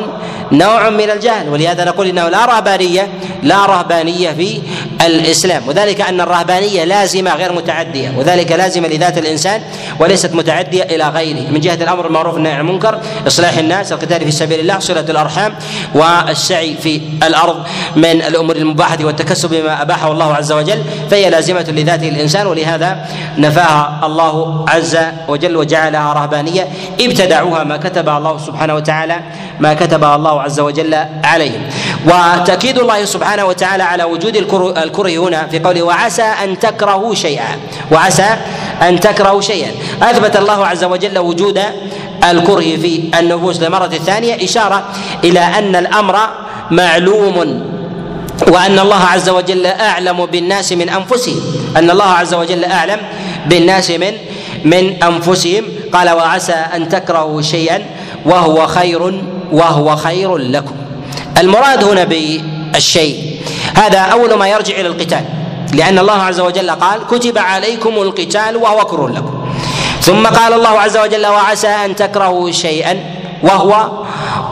نوع 0.52 0.90
من 0.90 1.10
الجهل 1.10 1.48
ولهذا 1.48 1.84
نقول 1.84 2.06
إنه 2.06 2.28
لا 2.28 2.44
رهبانية 2.44 3.08
لا 3.42 3.66
رهبانية 3.66 4.32
في 4.32 4.60
الإسلام. 5.06 5.68
وذلك 5.68 6.00
أن 6.00 6.20
الرهبانية 6.20 6.84
لازمة 6.84 7.34
غير 7.34 7.52
متعدية 7.52 8.12
وذلك 8.16 8.52
لازمة 8.52 8.88
لذات 8.88 9.18
الإنسان 9.18 9.62
وليست 10.00 10.34
متعدية 10.34 10.82
إلى 10.82 11.08
غيره. 11.08 11.50
من 11.50 11.60
جهة 11.60 11.74
الأمر 11.74 12.02
بالمعروف 12.02 12.34
والنهي 12.34 12.52
عن 12.52 12.60
المنكر 12.60 13.00
إصلاح 13.26 13.58
الناس 13.58 13.92
القتال 13.92 14.20
في 14.24 14.30
سبيل 14.30 14.60
الله 14.60 14.78
صلة 14.78 15.00
الأرحام 15.00 15.54
والسعي 15.94 16.76
في 16.82 17.00
الأرض 17.26 17.62
من 17.96 18.04
الأمور 18.04 18.56
المباحة 18.56 18.98
والتكسب 19.04 19.50
بما 19.50 19.82
أباحه 19.82 20.12
الله 20.12 20.34
عز 20.34 20.52
وجل 20.52 20.82
فهي 21.10 21.30
لازمة 21.30 21.66
لذاته 21.68 22.08
الإنسان. 22.08 22.46
ولهذا 22.46 23.06
نفاها 23.38 24.00
الله 24.04 24.64
عز 24.68 24.98
وجل 25.28 25.56
وجعلها 25.56 26.12
رهبانية. 26.12 26.68
ابتدعوها 27.00 27.64
ما 27.64 27.76
كتبها 27.76 28.18
الله 28.18 28.38
سبحانه 28.38 28.74
وتعالى 28.74 29.20
ما 29.60 29.74
كتبها 29.74 30.16
الله 30.16 30.37
عز 30.40 30.60
وجل 30.60 30.94
عليهم. 31.24 31.62
وتأكيد 32.06 32.78
الله 32.78 33.04
سبحانه 33.04 33.44
وتعالى 33.44 33.82
على 33.82 34.04
وجود 34.04 34.36
الكره 34.36 35.18
هنا 35.18 35.46
في 35.46 35.58
قوله 35.58 35.82
وعسى 35.82 36.22
أن 36.22 36.58
تكرهوا 36.58 37.14
شيئا. 37.14 37.58
وعسى 37.92 38.28
أن 38.82 39.00
تكرهوا 39.00 39.40
شيئا. 39.40 39.70
أثبت 40.02 40.36
الله 40.36 40.66
عز 40.66 40.84
وجل 40.84 41.18
وجود 41.18 41.60
الكره 42.30 42.76
في 42.76 43.10
النفوس. 43.18 43.62
للمرة 43.62 43.90
الثانية 43.92 44.44
إشارة 44.44 44.84
إلى 45.24 45.40
أن 45.40 45.76
الأمر 45.76 46.18
معلوم 46.70 47.36
وأن 48.48 48.78
الله 48.78 49.04
عز 49.04 49.28
وجل 49.28 49.66
أعلم 49.66 50.26
بالناس 50.26 50.72
من 50.72 50.88
أنفسهم. 50.88 51.40
أن 51.76 51.90
الله 51.90 52.04
عز 52.04 52.34
وجل 52.34 52.64
أعلم 52.64 53.00
بالناس 53.46 53.90
من 53.90 54.12
من 54.64 55.02
أنفسهم. 55.02 55.64
قال 55.92 56.10
وعسى 56.10 56.52
أن 56.52 56.88
تكرهوا 56.88 57.42
شيئا 57.42 57.82
وهو 58.26 58.66
خير 58.66 59.22
وهو 59.52 59.96
خير 59.96 60.36
لكم. 60.36 60.74
المراد 61.38 61.84
هنا 61.84 62.04
بالشيء. 62.04 63.36
هذا 63.74 63.98
أول 63.98 64.34
ما 64.34 64.48
يرجع 64.48 64.74
إلى 64.74 64.88
القتال. 64.88 65.24
لأن 65.74 65.98
الله 65.98 66.12
عز 66.12 66.40
وجل 66.40 66.70
قال 66.70 67.00
كتب 67.10 67.38
عليكم 67.38 67.88
القتال 67.88 68.56
وهو 68.56 68.84
كر 68.84 69.08
لكم. 69.08 69.48
ثم 70.00 70.26
قال 70.26 70.52
الله 70.52 70.68
عز 70.68 70.96
وجل 70.96 71.26
وعسى 71.26 71.68
أن 71.68 71.96
تكرهوا 71.96 72.50
شيئا 72.50 73.00
وهو 73.42 73.90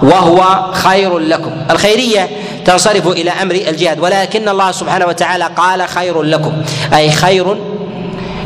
وهو 0.02 0.72
خير 0.72 1.18
لكم. 1.18 1.50
الخيرية 1.70 2.30
تنصرف 2.64 3.06
إلى 3.06 3.30
أمر 3.30 3.54
الجهاد. 3.54 4.00
ولكن 4.00 4.48
الله 4.48 4.72
سبحانه 4.72 5.06
وتعالى 5.06 5.50
قال 5.56 5.88
خير 5.88 6.22
لكم. 6.22 6.52
أي 6.94 7.10
خير 7.10 7.56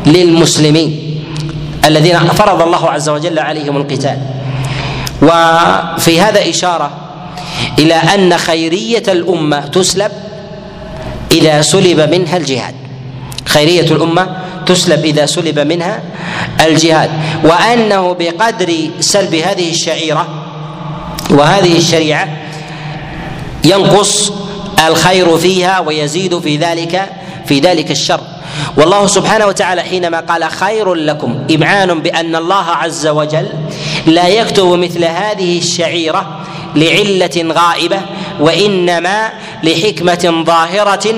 للمسلمين 0.07 1.21
الذين 1.85 2.19
فرض 2.19 2.63
الله 2.63 2.91
عز 2.91 3.09
وجل 3.09 3.39
عليهم 3.39 3.77
القتال. 3.77 4.19
وفي 5.23 6.21
هذا 6.21 6.49
إشارة 6.51 6.91
إلى 7.79 7.95
أن 7.95 8.39
خيرية 8.39 9.03
الأمة 9.09 9.61
تسلب 9.61 10.13
إذا 11.33 11.63
سلب 11.63 12.01
منها 12.01 12.37
الجهاد. 12.37 12.75
خيرية 13.47 13.81
الأمة 13.91 14.37
تسلب 14.67 15.05
إذا 15.05 15.27
سلب 15.27 15.59
منها 15.59 16.03
الجهاد. 16.67 17.11
وأنه 17.45 18.17
بقدر 18.19 18.75
سلب 19.01 19.35
هذه 19.35 19.71
الشعيرة 19.71 20.29
وهذه 21.31 21.77
الشريعة 21.77 22.29
ينقص 23.65 24.33
الخير 24.87 25.39
فيها 25.39 25.81
ويزيد 25.81 26.39
في 26.39 26.57
ذلك 26.57 27.11
في 27.47 27.61
ذلك 27.61 27.91
الشر. 27.91 28.21
والله 28.77 29.07
سبحانه 29.07 29.47
وتعالى 29.47 29.83
حينما 29.83 30.21
قال 30.21 30.45
خير 30.45 30.95
لكم 30.95 31.47
إمعان 31.55 32.01
بأن 32.01 32.37
الله 32.37 32.65
عز 32.65 33.07
وجل 33.07 33.49
لا 34.07 34.29
يكتب 34.29 34.67
مثل 34.67 35.05
هذه 35.05 35.59
الشعيرة 35.59 36.41
لعلة 36.77 37.53
غائبة 37.53 38.01
وإنما 38.41 39.31
لحكمة 39.63 40.45
ظاهرة 40.47 41.15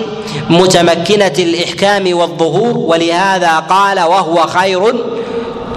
متمكنة 0.50 1.32
الإحكام 1.38 2.16
والظهور 2.16 2.78
ولهذا 2.78 3.58
قال 3.58 4.00
وهو 4.00 4.46
خير 4.46 4.94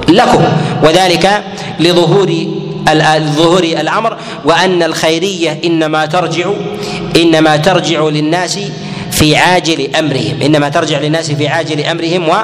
لكم 0.10 0.44
وذلك 0.84 1.44
لظهور 1.80 2.46
ظهور 3.18 3.64
الأمر 3.64 4.18
وأن 4.46 4.84
الخيرية 4.84 5.60
إنما 5.66 6.06
ترجع 6.06 6.50
إنما 7.16 7.58
ترجع 7.58 8.04
للناس 8.04 8.60
في 9.16 9.36
عاجل 9.36 9.96
أمرهم. 9.96 10.42
إنما 10.42 10.70
ترجع 10.70 11.00
للناس 11.00 11.32
في 11.32 11.48
عاجل 11.48 11.86
أمرهم 11.86 12.30
و... 12.30 12.36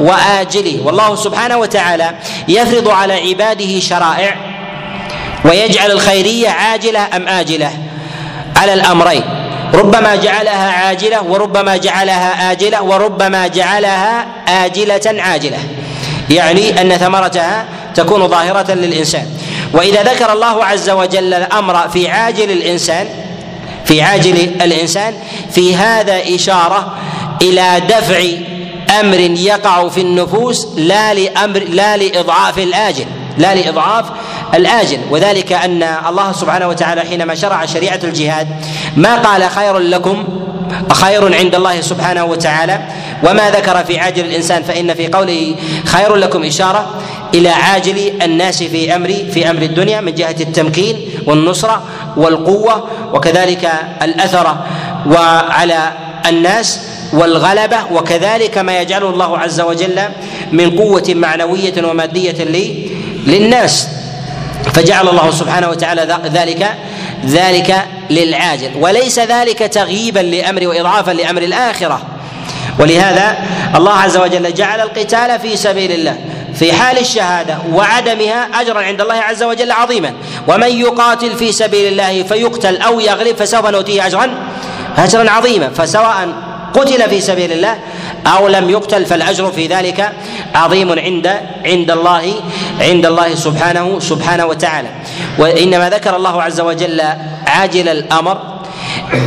وآجله. 0.00 0.80
والله 0.84 1.16
سبحانه 1.16 1.56
وتعالى 1.56 2.10
يفرض 2.48 2.88
على 2.88 3.14
عباده 3.14 3.80
شرائع 3.80 4.36
ويجعل 5.44 5.90
الخيرية 5.90 6.48
عاجلة 6.48 7.16
أم 7.16 7.28
آجلة؟ 7.28 7.70
على 8.56 8.74
الأمرين. 8.74 9.22
ربما 9.74 10.16
جعلها 10.16 10.70
عاجلة 10.70 11.22
وربما 11.22 11.76
جعلها 11.76 12.52
آجلة 12.52 12.82
وربما 12.82 13.46
جعلها 13.46 14.26
آجلة 14.48 15.22
عاجلة. 15.22 15.58
يعني 16.30 16.80
أن 16.80 16.96
ثمرتها 16.96 17.64
تكون 17.94 18.28
ظاهرة 18.28 18.72
للإنسان. 18.72 19.26
وإذا 19.72 20.02
ذكر 20.02 20.32
الله 20.32 20.64
عز 20.64 20.90
وجل 20.90 21.34
الأمر 21.34 21.88
في 21.88 22.08
عاجل 22.08 22.50
الإنسان 22.50 23.23
في 23.84 24.02
عاجل 24.02 24.36
الإنسان 24.62 25.14
في 25.50 25.76
هذا 25.76 26.34
إشارة 26.34 26.94
إلى 27.42 27.82
دفع 27.88 28.22
أمر 29.00 29.20
يقع 29.20 29.88
في 29.88 30.00
النفوس 30.00 30.66
لا 30.76 31.14
لأمر 31.14 31.58
لا 31.58 31.96
لإضعاف 31.96 32.58
الآجل 32.58 33.06
لا 33.38 33.54
لإضعاف 33.54 34.04
الآجل. 34.54 34.98
وذلك 35.10 35.52
أن 35.52 35.82
الله 36.08 36.32
سبحانه 36.32 36.68
وتعالى 36.68 37.00
حينما 37.00 37.34
شرع 37.34 37.66
شريعة 37.66 38.00
الجهاد 38.04 38.48
ما 38.96 39.14
قال 39.14 39.50
خير 39.50 39.78
لكم 39.78 40.24
خير 40.92 41.34
عند 41.34 41.54
الله 41.54 41.80
سبحانه 41.80 42.24
وتعالى 42.24 42.80
وما 43.22 43.50
ذكر 43.50 43.84
في 43.84 43.98
عاجل 43.98 44.24
الإنسان 44.24 44.62
فإن 44.62 44.94
في 44.94 45.08
قوله 45.08 45.54
خير 45.84 46.14
لكم 46.14 46.44
إشارة 46.44 46.94
إلى 47.34 47.48
عاجل 47.48 48.12
الناس 48.22 48.62
في 48.62 48.96
أمر 48.96 49.14
في 49.32 49.50
أمر 49.50 49.62
الدنيا 49.62 50.00
من 50.00 50.14
جهة 50.14 50.36
التمكين 50.40 50.96
والنصرة 51.26 51.82
والقوة 52.16 52.88
وكذلك 53.12 53.70
الأثر 54.02 54.56
وعلى 55.06 55.92
الناس 56.26 56.80
والغلبة 57.12 57.78
وكذلك 57.92 58.58
ما 58.58 58.80
يجعله 58.80 59.10
الله 59.10 59.38
عز 59.38 59.60
وجل 59.60 60.00
من 60.52 60.78
قوة 60.78 61.04
معنوية 61.08 61.88
ومادية 61.88 62.44
للناس. 63.26 63.88
فجعل 64.74 65.08
الله 65.08 65.30
سبحانه 65.30 65.68
وتعالى 65.68 66.18
ذلك 66.26 66.74
ذلك 67.26 67.84
للعاجل. 68.10 68.70
وليس 68.80 69.18
ذلك 69.18 69.58
تغييبا 69.58 70.20
لامر 70.20 70.68
واضعافا 70.68 71.10
لأمر 71.10 71.42
الآخرة. 71.42 72.02
ولهذا 72.78 73.36
الله 73.76 73.92
عز 73.92 74.16
وجل 74.16 74.54
جعل 74.54 74.80
القتال 74.80 75.40
في 75.40 75.56
سبيل 75.56 75.92
الله 75.92 76.18
في 76.54 76.72
حال 76.72 76.98
الشهادة 76.98 77.58
وعدمها 77.72 78.48
اجرا 78.60 78.80
عند 78.80 79.00
الله 79.00 79.14
عز 79.14 79.42
وجل 79.42 79.72
عظيما. 79.72 80.12
ومن 80.48 80.68
يقاتل 80.68 81.36
في 81.36 81.52
سبيل 81.52 81.92
الله 81.92 82.22
فيقتل 82.22 82.76
أو 82.76 83.00
يغلب 83.00 83.36
فسوف 83.36 83.66
نؤتيه 83.66 84.06
اجرا 84.06 84.30
اجرا 84.96 85.30
عظيما. 85.30 85.70
فسواء 85.70 86.28
قتل 86.74 87.10
في 87.10 87.20
سبيل 87.20 87.52
الله 87.52 87.78
أو 88.26 88.48
لم 88.48 88.70
يقتل 88.70 89.06
فالأجر 89.06 89.52
في 89.52 89.66
ذلك 89.66 90.12
عظيم 90.54 90.98
عند 90.98 91.26
عند 91.66 91.90
الله 91.90 92.34
عند 92.80 93.06
الله 93.06 93.34
سبحانه 93.34 94.00
سبحانه 94.00 94.46
وتعالى. 94.46 94.88
وإنما 95.38 95.90
ذكر 95.90 96.16
الله 96.16 96.42
عز 96.42 96.60
وجل 96.60 97.02
عاجل 97.46 97.88
الأمر 97.88 98.53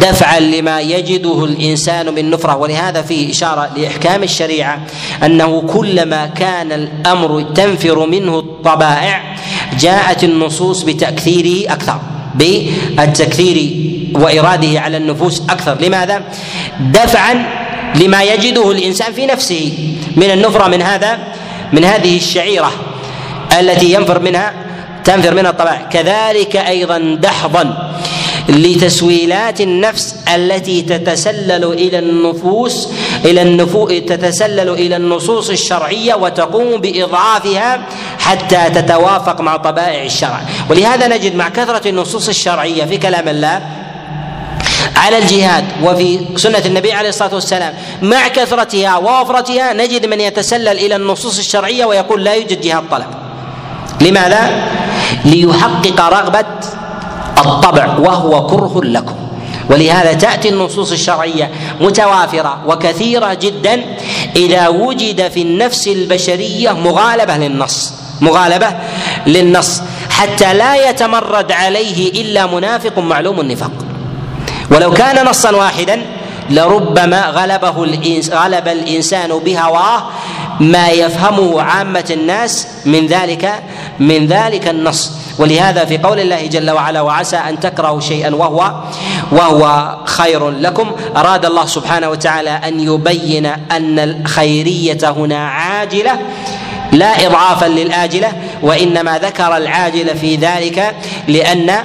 دفعا 0.02 0.40
لما 0.40 0.82
يجده 0.82 1.46
الإنسان 1.46 2.14
من 2.14 2.30
نفرة. 2.30 2.56
ولهذا 2.56 3.02
فيه 3.02 3.32
إشارة 3.32 3.70
لإحكام 3.78 4.24
الشريعة 4.24 4.80
أنه 5.24 5.62
كلما 5.62 6.26
كان 6.26 6.72
الأمر 6.72 7.42
تنفر 7.42 8.06
منه 8.06 8.40
الطبائع 8.40 9.36
جاءت 9.80 10.24
النصوص 10.24 10.84
بتأكثيره 10.84 11.74
أكثر 11.74 12.00
بالتكثير 12.36 13.74
وإراده 14.14 14.80
على 14.80 14.98
النفوس 14.98 15.42
أكثر. 15.50 15.78
لماذا؟ 15.82 16.24
دفعا 16.80 17.46
لما 17.96 18.24
يجده 18.24 18.72
الإنسان 18.72 19.14
في 19.14 19.26
نفسه 19.26 19.74
من 20.16 20.32
النفرة 20.32 20.68
من 20.68 20.82
هذا 20.82 21.18
من 21.74 21.84
هذه 21.84 22.18
الشعيرة 22.18 22.72
التي 23.60 23.94
ينفر 23.94 24.20
منها 24.20 24.54
تنفر 25.04 25.34
منها 25.34 25.52
الطبائع. 25.52 25.82
كذلك 25.92 26.56
أيضا 26.56 27.18
دحضا 27.22 27.94
لتسويلات 28.50 29.62
النفس 29.62 30.16
التي 30.36 30.82
تتسلل 30.82 31.64
إلى 31.66 32.00
النفوس 32.00 32.90
إلى 33.26 33.42
النفو 33.42 33.88
تتسلل 33.88 34.70
إلى 34.70 34.96
النصوص 34.96 35.50
الشرعية 35.50 36.16
وتقوم 36.16 36.82
بإضعافها 36.82 37.88
حتى 38.20 38.70
تتوافق 38.76 39.42
مع 39.42 39.58
طبائع 39.58 40.04
الشرع 40.04 40.42
ولهذا 40.70 41.08
نجد 41.08 41.36
مع 41.36 41.50
كثرة 41.50 41.90
النصوص 41.90 42.28
الشرعية 42.28 42.86
في 42.86 42.98
كلام 42.98 43.28
الله 43.28 43.62
على 44.96 45.18
الجهاد 45.18 45.66
وفي 45.84 46.20
سنة 46.36 46.62
النبي 46.66 46.94
عليه 46.94 47.10
الصلاة 47.10 47.34
والسلام 47.36 47.74
مع 48.02 48.28
كثرتها 48.28 48.98
ووفرتها 48.98 49.74
نجد 49.74 50.06
من 50.06 50.22
يتسلل 50.22 50.68
إلى 50.68 50.96
النصوص 50.96 51.38
الشرعية 51.38 51.86
ويقول 51.86 52.24
لا 52.24 52.34
يوجد 52.34 52.62
جهاد 52.62 52.84
طلب 52.92 53.08
لماذا؟ 54.02 54.70
ليحقق 55.26 56.02
رغبة 56.02 56.46
الطبع 57.40 57.98
وهو 58.00 58.48
كره 58.48 58.82
لكم. 58.84 59.16
ولهذا 59.70 60.14
تأتي 60.14 60.50
النصوص 60.50 60.92
الشرعية 60.92 61.52
متوافرة 61.82 62.58
وكثيرة 62.68 63.34
جدا 63.34 63.84
إذا 64.36 64.68
وجد 64.68 65.28
في 65.32 65.42
النفس 65.42 65.88
البشرية 65.88 66.72
مغالبة 66.72 67.38
للنص 67.38 67.94
مغالبة 68.22 68.68
للنص 69.28 69.82
حتى 70.10 70.54
لا 70.54 70.90
يتمرد 70.90 71.52
عليه 71.52 72.22
إلا 72.22 72.46
منافق 72.46 73.00
معلوم 73.00 73.40
النفاق. 73.40 73.72
ولو 74.72 74.94
كان 74.94 75.26
نصا 75.26 75.52
واحدا 75.52 76.02
لربما 76.50 77.26
غلبه 77.26 77.84
الإنس 77.84 78.30
غلب 78.30 78.68
الإنسان 78.68 79.40
بهواه 79.40 80.04
ما 80.60 80.90
يفهمه 80.90 81.62
عامة 81.62 82.06
الناس 82.12 82.68
من 82.86 83.08
ذلك 83.08 83.54
من 84.00 84.28
ذلك 84.28 84.68
النص. 84.68 85.12
ولهذا 85.40 85.86
في 85.86 85.98
قول 85.98 86.20
الله 86.20 86.48
جل 86.48 86.72
وعلا 86.72 87.02
وعسى 87.02 87.36
أن 87.38 87.60
تكرهوا 87.60 88.00
شيئا 88.00 88.36
وهو 88.36 88.74
وهو 89.32 89.96
خير 90.06 90.50
لكم. 90.50 90.92
أراد 91.18 91.46
الله 91.46 91.66
سبحانه 91.66 92.10
وتعالى 92.10 92.50
أن 92.50 92.80
يبين 92.80 93.46
أن 93.46 94.00
الخيرية 94.00 94.98
هنا 95.04 95.48
عاجلة 95.48 96.20
لا 96.92 97.28
اضعافا 97.28 97.66
للآجلة 97.66 98.32
وإنما 98.62 99.18
ذكر 99.18 99.58
العاجل 99.58 100.18
في 100.18 100.36
ذلك 100.36 100.96
لأن 101.28 101.76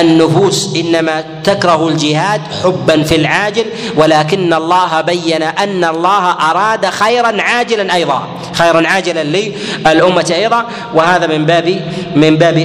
النفوس 0.00 0.76
إنما 0.76 1.24
تكره 1.44 1.88
الجهاد 1.88 2.40
حبا 2.64 3.02
في 3.02 3.16
العاجل 3.16 3.64
ولكن 3.96 4.54
الله 4.54 5.00
بين 5.00 5.42
أن 5.42 5.84
الله 5.84 6.30
أراد 6.30 6.86
خيرا 6.86 7.42
عاجلا 7.42 7.94
أيضا. 7.94 8.28
خيرا 8.52 8.86
عاجلا 8.86 9.24
للأمة 9.24 10.32
أيضا. 10.34 10.64
وهذا 10.94 11.26
من 11.26 11.44
باب 11.46 11.80
من 12.16 12.36
باب 12.36 12.56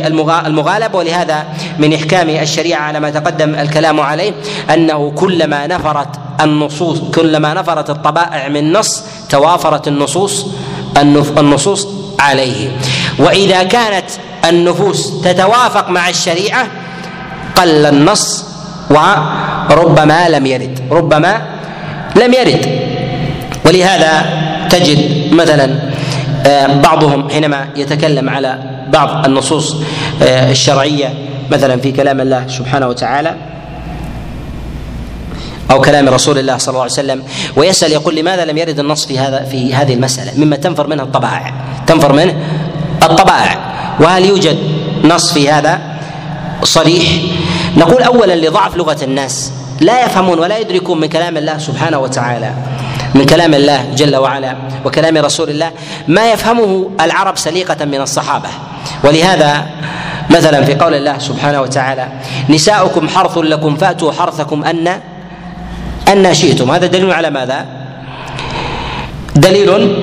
المغالبة. 0.46 0.98
ولهذا 0.98 1.46
من 1.80 1.94
إحكام 1.94 2.30
الشريعة 2.30 2.82
على 2.82 3.00
ما 3.00 3.10
تقدم 3.10 3.56
الكلام 3.56 4.00
عليه 4.00 4.34
أنه 4.74 5.12
كلما 5.12 5.68
نفرت 5.68 6.10
النصوص 6.42 7.00
كلما 7.15 7.54
نفرت 7.54 7.89
الطبائع 7.89 8.48
من 8.48 8.74
نص 8.74 9.04
توافرت 9.30 9.88
النصوص 9.88 10.46
النصوص 11.38 11.88
عليه. 12.20 12.72
وإذا 13.20 13.63
كانت 13.63 14.06
النفوس 14.50 15.22
تتوافق 15.22 15.89
مع 15.89 16.10
الشريعة 16.10 16.68
قل 17.56 17.86
النص 17.86 18.46
وربما 18.90 20.30
لم 20.30 20.46
يرد 20.46 20.80
ربما 20.92 21.42
لم 22.16 22.34
يرد. 22.34 22.66
ولهذا 23.66 24.26
تجد 24.70 25.34
مثلا 25.34 25.80
آه، 26.46 26.68
بعضهم 26.68 27.30
حينما 27.30 27.68
يتكلم 27.76 28.30
على 28.30 28.60
بعض 28.94 29.26
النصوص 29.26 29.76
آه، 30.24 30.52
الشرعية 30.52 31.14
مثلا 31.52 31.80
في 31.82 31.92
كلام 31.92 32.22
الله 32.22 32.48
سبحانه 32.48 32.88
وتعالى 32.88 33.36
أو 35.72 35.82
كلام 35.82 36.10
رسول 36.10 36.38
الله 36.40 36.58
صلى 36.58 36.72
الله 36.72 36.82
عليه 36.82 36.92
وسلم 36.92 37.24
ويسأل 37.56 37.92
يقول 37.92 38.16
لماذا 38.16 38.46
لم 38.46 38.58
يرد 38.58 38.80
النص 38.80 39.06
في 39.06 39.20
هذا 39.20 39.44
في 39.44 39.74
هذه 39.74 39.94
المسألة؟ 39.94 40.32
مما 40.46 40.56
تنفر 40.56 40.88
منها 40.88 41.06
الطبائع. 41.06 41.54
تنفر 41.88 42.14
منه 42.14 42.36
الطبائع. 43.04 43.58
وهل 44.00 44.26
يوجد 44.26 44.58
نص 45.04 45.34
في 45.34 45.52
هذا؟ 45.52 45.80
صريح. 46.63 47.04
نقول 47.78 48.04
اولا 48.04 48.36
لضعف 48.36 48.76
لغة 48.76 48.98
الناس. 49.04 49.52
لا 49.82 50.06
يفهمون 50.06 50.39
ولا 50.39 50.58
يدركون 50.58 51.00
من 51.00 51.08
كلام 51.08 51.38
الله 51.38 51.58
سبحانه 51.58 52.00
وتعالى 52.00 52.54
من 53.15 53.26
كلام 53.26 53.54
الله 53.54 53.86
جل 53.95 54.15
وعلا 54.15 54.56
وكلام 54.86 55.17
رسول 55.17 55.50
الله. 55.50 55.72
ما 56.08 56.32
يفهمه 56.32 56.89
العرب 57.02 57.38
سليقة 57.38 57.86
من 57.86 58.02
الصحابة. 58.02 58.50
ولهذا 59.04 59.65
مثلا 60.30 60.63
في 60.63 60.76
قول 60.76 60.93
الله 60.93 61.19
سبحانه 61.19 61.62
وتعالى 61.62 62.08
نساؤكم 62.50 63.10
حرث 63.10 63.38
لكم 63.38 63.76
فأتوا 63.76 64.12
حرثكم 64.12 64.63
أن 64.63 65.00
أن 66.08 66.34
شئتم. 66.34 66.72
هذا 66.72 66.88
دليل 66.88 67.12
على 67.12 67.30
ماذا؟ 67.30 67.65
دليل 69.36 69.95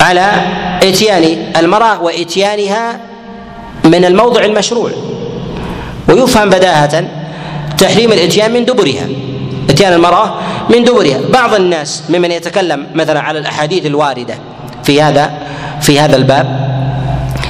على 0.00 0.26
إتيان 0.82 1.52
المرأة 1.56 2.02
وإتيانها 2.02 3.00
من 3.84 4.04
الموضع 4.04 4.44
المشروع. 4.44 4.90
ويفهم 6.08 6.50
بداهة 6.50 7.08
تحريم 7.78 8.12
الإتيان 8.12 8.52
من 8.52 8.64
دبرها. 8.64 9.06
إتيان 9.70 9.92
المرأة 9.92 10.34
من 10.70 10.84
دبرها. 10.84 11.20
بعض 11.32 11.54
الناس 11.54 12.02
ممن 12.10 12.30
يتكلم 12.30 12.86
مثلا 12.94 13.20
على 13.20 13.38
الأحاديث 13.38 13.86
الواردة 13.86 14.34
في 14.84 15.02
هذا 15.02 15.32
في 15.80 16.00
هذا 16.00 16.16
الباب 16.16 16.70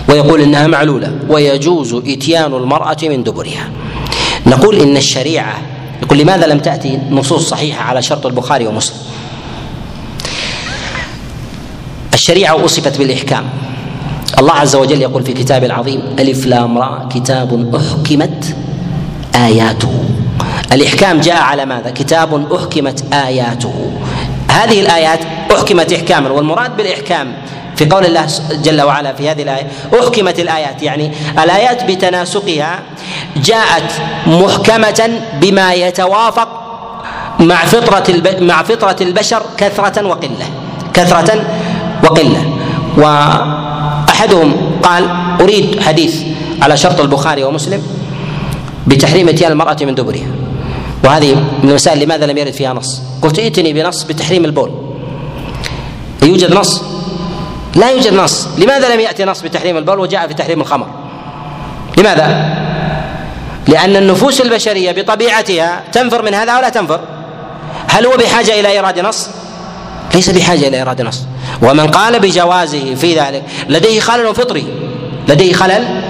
ويقول 0.09 0.41
إنها 0.41 0.67
معلولة 0.67 1.13
ويجوز 1.29 1.95
إتيان 1.95 2.55
المرأة 2.55 2.97
من 3.03 3.23
دبرها. 3.23 3.69
نقول 4.47 4.77
إن 4.77 4.97
الشريعة 4.97 5.59
يقول 6.03 6.19
لماذا 6.19 6.47
لم 6.47 6.59
تأتي 6.59 6.99
نصوص 7.11 7.49
صحيحة 7.49 7.85
على 7.85 8.03
شرط 8.03 8.27
البخاري 8.27 8.67
ومسلم؟ 8.67 8.97
الشريعة 12.15 12.55
وصفت 12.55 12.99
بالإحكام. 12.99 13.45
الله 14.41 14.53
عز 14.53 14.77
وجل 14.77 15.03
يقول 15.03 15.23
في 15.23 15.33
كتابه 15.33 15.67
العظيم 15.67 16.03
ألف 16.19 16.47
لام 16.47 16.79
را 16.79 17.09
كتاب 17.15 17.75
أحكمت 17.75 18.57
آياته. 19.35 20.05
الإحكام 20.73 21.21
جاء 21.21 21.43
على 21.43 21.65
ماذا؟ 21.65 21.91
كتاب 21.91 22.53
أحكمت 22.55 23.05
آياته. 23.15 23.93
هذه 24.51 24.81
الآيات 24.81 25.21
أحكمت 25.55 25.93
إحكاما 25.93 26.31
والمراد 26.31 26.77
بالإحكام 26.77 27.33
في 27.77 27.89
قول 27.89 28.05
الله 28.05 28.27
جل 28.63 28.83
وعلا 28.83 29.13
في 29.13 29.31
هذه 29.31 29.43
الآية 29.43 29.67
أحكمت 30.01 30.41
الآيات 30.41 30.83
يعني 30.83 31.13
الآيات 31.43 31.85
بتناسقها 31.85 32.79
جاءت 33.37 33.93
محكمة 34.27 35.21
بما 35.41 35.75
يتوافق 35.75 36.49
مع 37.41 37.65
فطرة 37.65 38.05
مع 38.41 38.63
فطرة 38.63 38.97
البشر 39.01 39.43
كثرة 39.57 40.07
وقلة 40.07 40.47
كثرة 40.95 41.45
وقلة. 42.05 42.45
وأحدهم 44.21 44.81
قال 44.83 45.09
أريد 45.41 45.81
حديث 45.81 46.23
على 46.63 46.77
شرط 46.77 47.01
البخاري 47.01 47.45
ومسلم 47.45 47.83
بتحريم 48.87 49.29
إتيان 49.29 49.53
المرأة 49.53 49.77
من 49.81 49.95
دبرها. 49.95 50.27
وهذه 51.05 51.35
من 51.35 51.71
المسائل 51.71 51.99
لماذا 52.05 52.27
لم 52.27 52.39
يرد 52.39 52.53
فيها 52.53 52.73
نص؟ 52.73 53.03
قلت 53.23 53.39
ائتني 53.39 53.73
بنص 53.73 54.03
بتحريم 54.03 54.45
البول. 54.45 54.71
يوجد 56.23 56.55
نص؟ 56.55 56.83
لا 57.75 57.91
يوجد 57.91 58.15
نص. 58.15 58.49
لماذا 58.59 58.95
لم 58.95 59.01
يأتي 59.01 59.25
نص 59.25 59.41
بتحريم 59.41 59.77
البول 59.77 59.99
وجاء 59.99 60.29
في 60.29 60.35
تحريم 60.35 60.61
الخمر؟ 60.61 60.87
لماذا؟ 61.99 62.57
لأن 63.69 63.97
النفوس 63.97 64.41
البشرية 64.41 64.93
بطبيعتها 64.93 65.83
تنفر 65.93 66.23
من 66.23 66.35
هذا 66.35 66.59
ولا 66.59 66.69
تنفر؟ 66.69 67.01
هل 67.89 68.07
هو 68.07 68.17
بحاجة 68.17 68.61
إلى 68.61 68.69
إيراد 68.69 68.99
نص؟ 68.99 69.29
ليس 70.15 70.31
بحاجة 70.31 70.69
إلى 70.69 70.77
إيراد 70.77 71.03
نص. 71.03 71.23
ومن 71.63 71.87
قال 71.87 72.21
بجوازه 72.21 72.95
في 72.95 73.15
ذلك 73.15 73.43
لديه 73.69 74.01
خلل 74.01 74.35
فطري. 74.35 74.65
لديه 75.29 75.53
خلل؟ 75.53 76.03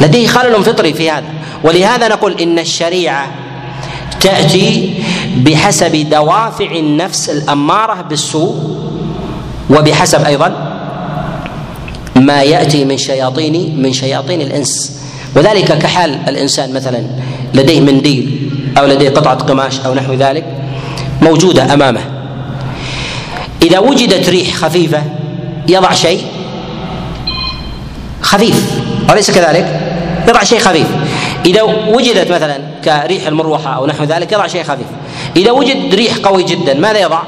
لديه 0.00 0.26
خلل 0.26 0.64
فطري 0.64 0.94
في 0.94 1.10
هذا. 1.10 1.26
ولهذا 1.64 2.08
نقول 2.08 2.40
إن 2.40 2.58
الشريعة 2.58 3.26
تأتي 4.20 4.94
بحسب 5.36 6.10
دوافع 6.10 6.70
النفس 6.70 7.30
الأمارة 7.30 8.02
بالسوء 8.02 8.76
وبحسب 9.70 10.24
أيضا 10.24 10.70
ما 12.16 12.42
يأتي 12.42 12.84
من 12.84 12.96
شياطين 12.96 13.82
من 13.82 13.92
شياطين 13.92 14.40
الإنس. 14.40 15.00
وذلك 15.36 15.78
كحال 15.78 16.18
الإنسان 16.28 16.72
مثلا 16.72 17.06
لديه 17.54 17.80
منديل 17.80 18.50
أو 18.78 18.86
لديه 18.86 19.10
قطعة 19.10 19.38
قماش 19.38 19.80
أو 19.80 19.94
نحو 19.94 20.12
ذلك 20.12 20.44
موجودة 21.22 21.74
أمامه. 21.74 22.13
إذا 23.64 23.78
وجدت 23.78 24.28
ريح 24.28 24.54
خفيفة 24.54 25.02
يضع 25.68 25.92
شيء 25.92 26.24
خفيف 28.22 28.62
أليس 29.10 29.30
كذلك؟ 29.30 29.80
يضع 30.28 30.44
شيء 30.44 30.58
خفيف. 30.58 30.86
إذا 31.46 31.62
وجدت 31.62 32.32
مثلا 32.32 32.58
كريح 32.84 33.26
المروحة 33.26 33.76
أو 33.76 33.86
نحو 33.86 34.04
ذلك 34.04 34.32
يضع 34.32 34.46
شيء 34.46 34.62
خفيف. 34.62 34.86
إذا 35.36 35.50
وجد 35.50 35.94
ريح 35.94 36.16
قوي 36.16 36.42
جدا 36.42 36.74
ماذا 36.74 36.98
يضع؟ 36.98 37.22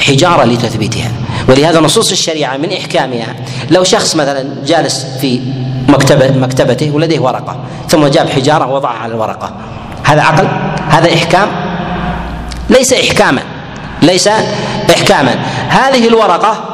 حجارة 0.00 0.44
لتثبيتها. 0.44 1.10
ولهذا 1.48 1.80
نصوص 1.80 2.10
الشريعة 2.10 2.56
من 2.56 2.72
إحكامها 2.72 3.34
لو 3.70 3.84
شخص 3.84 4.16
مثلا 4.16 4.64
جالس 4.66 5.06
في 5.20 5.40
مكتبة 5.88 6.30
مكتبته 6.30 6.90
ولديه 6.90 7.20
ورقة 7.20 7.56
ثم 7.88 8.06
جاب 8.06 8.28
حجارة 8.28 8.66
ووضعها 8.66 8.98
على 8.98 9.12
الورقة 9.12 9.50
هذا 10.04 10.22
عقل؟ 10.22 10.48
هذا 10.88 11.14
إحكام؟ 11.14 11.48
ليس 12.70 12.92
إحكاما. 12.92 13.42
ليس 14.02 14.28
إحكاما. 14.90 15.34
هذه 15.68 16.08
الورقة 16.08 16.64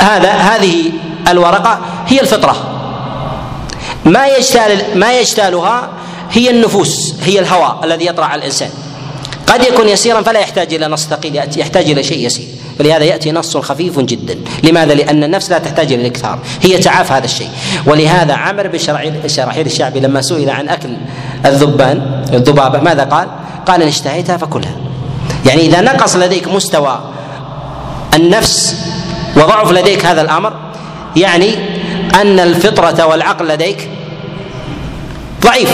هذا 0.00 0.30
هذه 0.30 0.92
الورقة 1.28 1.78
هي 2.06 2.20
الفطرة. 2.20 2.56
ما 4.04 4.26
يجتال 4.26 4.98
ما 4.98 5.18
يجتالها 5.18 5.88
هي 6.32 6.50
النفوس 6.50 7.14
هي 7.24 7.38
الهوى 7.38 7.80
الذي 7.84 8.06
يطرأ 8.06 8.24
على 8.24 8.38
الإنسان. 8.38 8.70
قد 9.46 9.64
يكون 9.64 9.88
يسيرا 9.88 10.22
فلا 10.22 10.40
يحتاج 10.40 10.74
إلى 10.74 10.88
نص 10.88 11.06
ثقيل 11.06 11.36
يحتاج 11.56 11.90
إلى 11.90 12.02
شيء 12.02 12.26
يسير. 12.26 12.46
ولهذا 12.80 13.04
يأتي 13.04 13.32
نص 13.32 13.56
خفيف 13.56 14.00
جدا. 14.00 14.38
لماذا؟ 14.62 14.94
لأن 14.94 15.24
النفس 15.24 15.50
لا 15.50 15.58
تحتاج 15.58 15.92
إلى 15.92 16.02
الإكثار. 16.02 16.38
هي 16.62 16.78
تعاف 16.78 17.12
هذا 17.12 17.24
الشيء. 17.24 17.50
ولهذا 17.86 18.34
عمر 18.34 18.66
بن 18.66 18.78
شراحيل 19.26 19.66
الشعبي 19.66 20.00
لما 20.00 20.22
سئل 20.22 20.50
عن 20.50 20.68
أكل 20.68 20.88
الذبان 21.46 22.24
الذبابة 22.32 22.80
ماذا 22.80 23.04
قال؟ 23.04 23.28
قال 23.66 23.82
إن 23.82 23.88
اشتهيتها 23.88 24.36
فكلها. 24.36 24.76
يعني 25.48 25.66
إذا 25.66 25.80
نقص 25.80 26.16
لديك 26.16 26.48
مستوى 26.48 27.00
النفس 28.14 28.76
وضعف 29.36 29.72
لديك 29.72 30.06
هذا 30.06 30.20
الأمر 30.20 30.52
يعني 31.16 31.54
أن 32.14 32.40
الفطرة 32.40 33.06
والعقل 33.06 33.48
لديك 33.48 33.88
ضعيف 35.42 35.70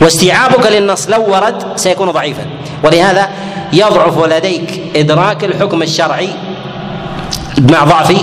واستيعابك 0.00 0.66
للنص 0.66 1.08
لو 1.08 1.32
ورد 1.32 1.62
سيكون 1.76 2.10
ضعيفا. 2.10 2.46
ولهذا 2.84 3.28
يضعف 3.72 4.24
لديك 4.24 4.82
إدراك 4.96 5.44
الحكم 5.44 5.82
الشرعي 5.82 6.28
مع 7.58 7.84
ضعف 7.84 8.16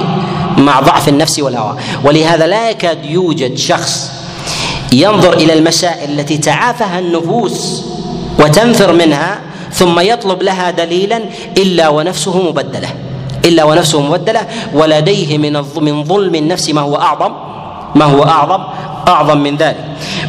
مع 0.57 0.79
ضعف 0.79 1.09
النفس 1.09 1.39
والهوى. 1.39 1.77
ولهذا 2.03 2.47
لا 2.47 2.69
يكاد 2.69 3.05
يوجد 3.05 3.57
شخص 3.57 4.11
ينظر 4.93 5.33
إلى 5.33 5.53
المسائل 5.53 6.19
التي 6.19 6.37
تعافها 6.37 6.99
النفوس 6.99 7.83
وتنفر 8.39 8.93
منها 8.93 9.46
ثم 9.77 9.99
يطلب 9.99 10.43
لها 10.43 10.71
دليلا 10.71 11.19
إلا 11.57 11.89
ونفسه 11.89 12.35
مبدلة. 12.49 12.89
إلا 13.45 13.63
ونفسه 13.63 14.01
مبدلة. 14.01 14.41
ولديه 14.73 15.37
من 15.37 15.53
من 15.77 16.03
ظلم 16.03 16.35
النفس 16.35 16.69
ما 16.69 16.81
هو 16.81 16.95
أعظم؟ 16.95 17.31
ما 17.95 18.05
هو 18.05 18.23
أعظم؟ 18.23 18.61
أعظم 19.07 19.37
من 19.37 19.57
ذلك. 19.57 19.77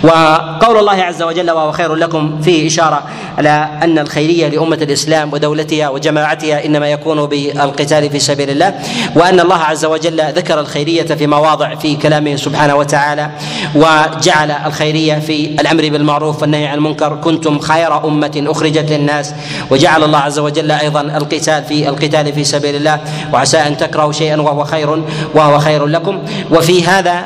وقول 0.03 0.79
الله 0.79 1.03
عز 1.03 1.23
وجل 1.23 1.51
وهو 1.51 1.73
خير 1.73 1.95
لكم 1.95 2.41
فيه 2.43 2.67
إشارة 2.67 3.03
على 3.39 3.69
أن 3.83 3.99
الخيرية 3.99 4.49
لأمة 4.49 4.77
الإسلام 4.77 5.33
ودولتها 5.33 5.89
وجماعتها 5.89 6.65
إنما 6.65 6.89
يكون 6.89 7.27
بالقتال 7.27 8.11
في 8.11 8.19
سبيل 8.19 8.51
الله 8.51 8.75
وأن 9.15 9.41
الله 9.41 9.57
عز 9.57 9.85
وجل 9.85 10.23
ذكر 10.33 10.61
الخيرية 10.61 11.03
في 11.03 11.27
مواضع 11.27 11.75
في 11.75 11.97
كلامه 11.97 12.37
سبحانه 12.37 12.75
وتعالى 12.75 13.31
وجعل 13.75 14.51
الخيرية 14.51 15.15
في 15.15 15.47
الأمر 15.47 15.89
بالمعروف 15.89 16.43
والنهي 16.43 16.67
عن 16.67 16.79
المنكر. 16.79 17.17
كنتم 17.17 17.59
خير 17.59 18.05
أمة 18.05 18.45
أخرجت 18.47 18.91
للناس 18.91 19.35
وجعل 19.71 20.05
الله 20.05 20.19
عز 20.19 20.39
وجل 20.39 20.71
أيضا 20.71 21.01
القتال 21.01 21.65
في 21.65 21.89
القتال 21.89 22.33
في 22.33 22.45
سبيل 22.45 22.77
الله. 22.77 23.01
وعسى 23.33 23.59
أن 23.59 23.77
تكرهوا 23.77 24.13
شيئا 24.13 24.41
وهو 24.41 24.65
خير 24.65 25.03
وهو 25.35 25.59
خير 25.59 25.87
لكم. 25.87 26.19
وفي 26.51 26.87
هذا 26.87 27.23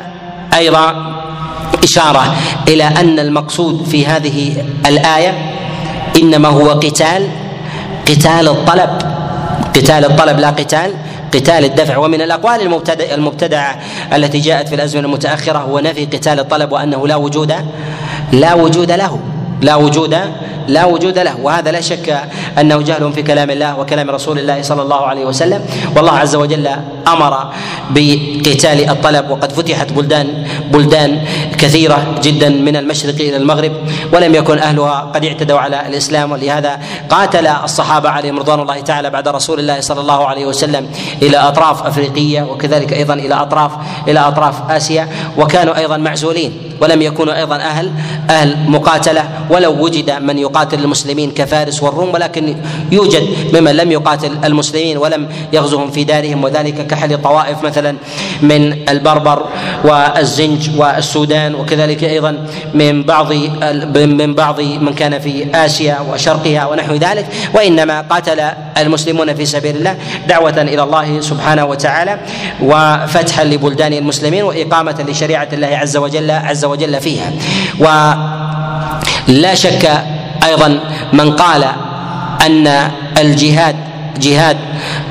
أيضا 0.54 1.14
إشارة 1.84 2.36
إلى 2.68 2.84
أن 2.84 3.18
المقصود 3.18 3.84
في 3.84 4.06
هذه 4.06 4.64
الآية 4.86 5.32
إنما 6.22 6.48
هو 6.48 6.70
قتال 6.70 7.28
قتال 8.08 8.48
الطلب 8.48 8.90
قتال 9.76 10.04
الطلب 10.04 10.38
لا 10.38 10.50
قتال 10.50 10.94
قتال 11.34 11.64
الدفع. 11.64 11.96
ومن 11.96 12.22
الأقوال 12.22 12.60
المبتدع 12.60 13.14
المبتدعة 13.14 13.78
التي 14.14 14.38
جاءت 14.38 14.68
في 14.68 14.74
الأزمنة 14.74 15.06
المتأخرة 15.06 15.58
هو 15.58 15.78
نفي 15.78 16.04
قتال 16.04 16.40
الطلب 16.40 16.72
وأنه 16.72 17.08
لا 17.08 17.16
وجود 17.16 17.54
لا 18.32 18.54
وجود 18.54 18.90
له. 18.92 19.20
لا 19.62 19.74
وجود 19.76 20.14
لا 20.68 20.84
وجود 20.84 21.18
له. 21.18 21.36
وهذا 21.42 21.70
لا 21.70 21.80
شك 21.80 22.06
أنه 22.58 22.82
جهل 22.82 23.12
في 23.12 23.22
كلام 23.22 23.50
الله 23.50 23.78
وكلام 23.78 24.10
رسول 24.10 24.38
الله 24.38 24.62
صلى 24.62 24.82
الله 24.82 25.06
عليه 25.06 25.24
وسلم. 25.24 25.60
والله 25.96 26.12
عز 26.12 26.34
وجل 26.36 26.66
أمر 27.08 27.32
بقتال 27.90 28.90
الطلب 28.90 29.30
وقد 29.30 29.52
فتحت 29.52 29.92
بلدان 29.92 30.46
بلدان 30.72 31.10
كثيرة 31.58 31.98
جدا 32.22 32.48
من 32.48 32.76
المشرق 32.76 33.14
إلى 33.14 33.36
المغرب 33.36 33.72
ولم 34.12 34.34
يكن 34.34 34.58
أهلها 34.58 35.10
قد 35.14 35.24
اعتدوا 35.24 35.58
على 35.58 35.86
الإسلام. 35.86 36.32
ولهذا 36.32 36.78
قاتل 37.10 37.46
الصحابة 37.46 38.08
عليهم 38.08 38.38
رضوان 38.38 38.60
الله 38.60 38.80
تعالى 38.80 39.10
بعد 39.10 39.28
رسول 39.28 39.60
الله 39.60 39.80
صلى 39.80 40.00
الله 40.00 40.26
عليه 40.26 40.46
وسلم 40.46 40.86
إلى 41.22 41.36
أطراف 41.36 41.86
أفريقية 41.86 42.42
وكذلك 42.42 42.92
أيضا 42.92 43.14
إلى 43.14 43.34
أطراف 43.34 43.72
إلى 44.08 44.20
أطراف 44.20 44.70
آسيا 44.70 45.08
وكانوا 45.38 45.76
أيضا 45.76 45.96
معزولين. 45.96 46.52
ولم 46.80 47.02
يكونوا 47.02 47.34
أيضا 47.34 47.56
أهل 47.56 47.92
أهل 48.30 48.56
مقاتلة. 48.66 49.28
ولو 49.52 49.84
وجد 49.84 50.10
من 50.10 50.38
يقاتل 50.38 50.78
المسلمين 50.80 51.30
كفارس 51.30 51.82
والروم 51.82 52.14
ولكن 52.14 52.56
يوجد 52.92 53.22
ممن 53.54 53.76
لم 53.76 53.92
يقاتل 53.92 54.32
المسلمين 54.44 54.98
ولم 54.98 55.28
يغزوهم 55.52 55.90
في 55.90 56.04
دارهم 56.04 56.44
وذلك 56.44 56.86
كحل 56.86 57.22
طوائف 57.22 57.62
مثلا 57.62 57.96
من 58.42 58.88
البربر 58.88 59.44
والزنج 59.84 60.70
والسودان 60.76 61.54
وكذلك 61.54 62.04
أيضا 62.04 62.46
من 62.74 63.02
بعض 63.02 63.32
من 63.94 64.34
بعض 64.34 64.60
من 64.60 64.94
كان 64.94 65.18
في 65.18 65.46
آسيا 65.54 66.00
وشرقها 66.12 66.66
ونحو 66.66 66.94
ذلك. 66.94 67.26
وإنما 67.54 68.00
قاتل 68.00 68.40
المسلمون 68.78 69.34
في 69.34 69.44
سبيل 69.46 69.76
الله 69.76 69.96
دعوة 70.28 70.62
إلى 70.62 70.82
الله 70.82 71.20
سبحانه 71.20 71.64
وتعالى 71.64 72.18
وفتحا 72.62 73.44
لبلدان 73.44 73.92
المسلمين 73.92 74.42
وإقامة 74.42 75.04
لشريعة 75.08 75.48
الله 75.52 75.66
عز 75.66 75.96
وجل 75.96 76.30
عز 76.30 76.64
وجل 76.64 77.00
فيها. 77.00 77.32
و 77.80 77.86
لا 79.28 79.54
شك 79.54 80.04
أيضا 80.44 80.80
من 81.12 81.32
قال 81.32 81.64
أن 82.46 82.66
الجهاد 83.18 83.76
جهاد 84.20 84.56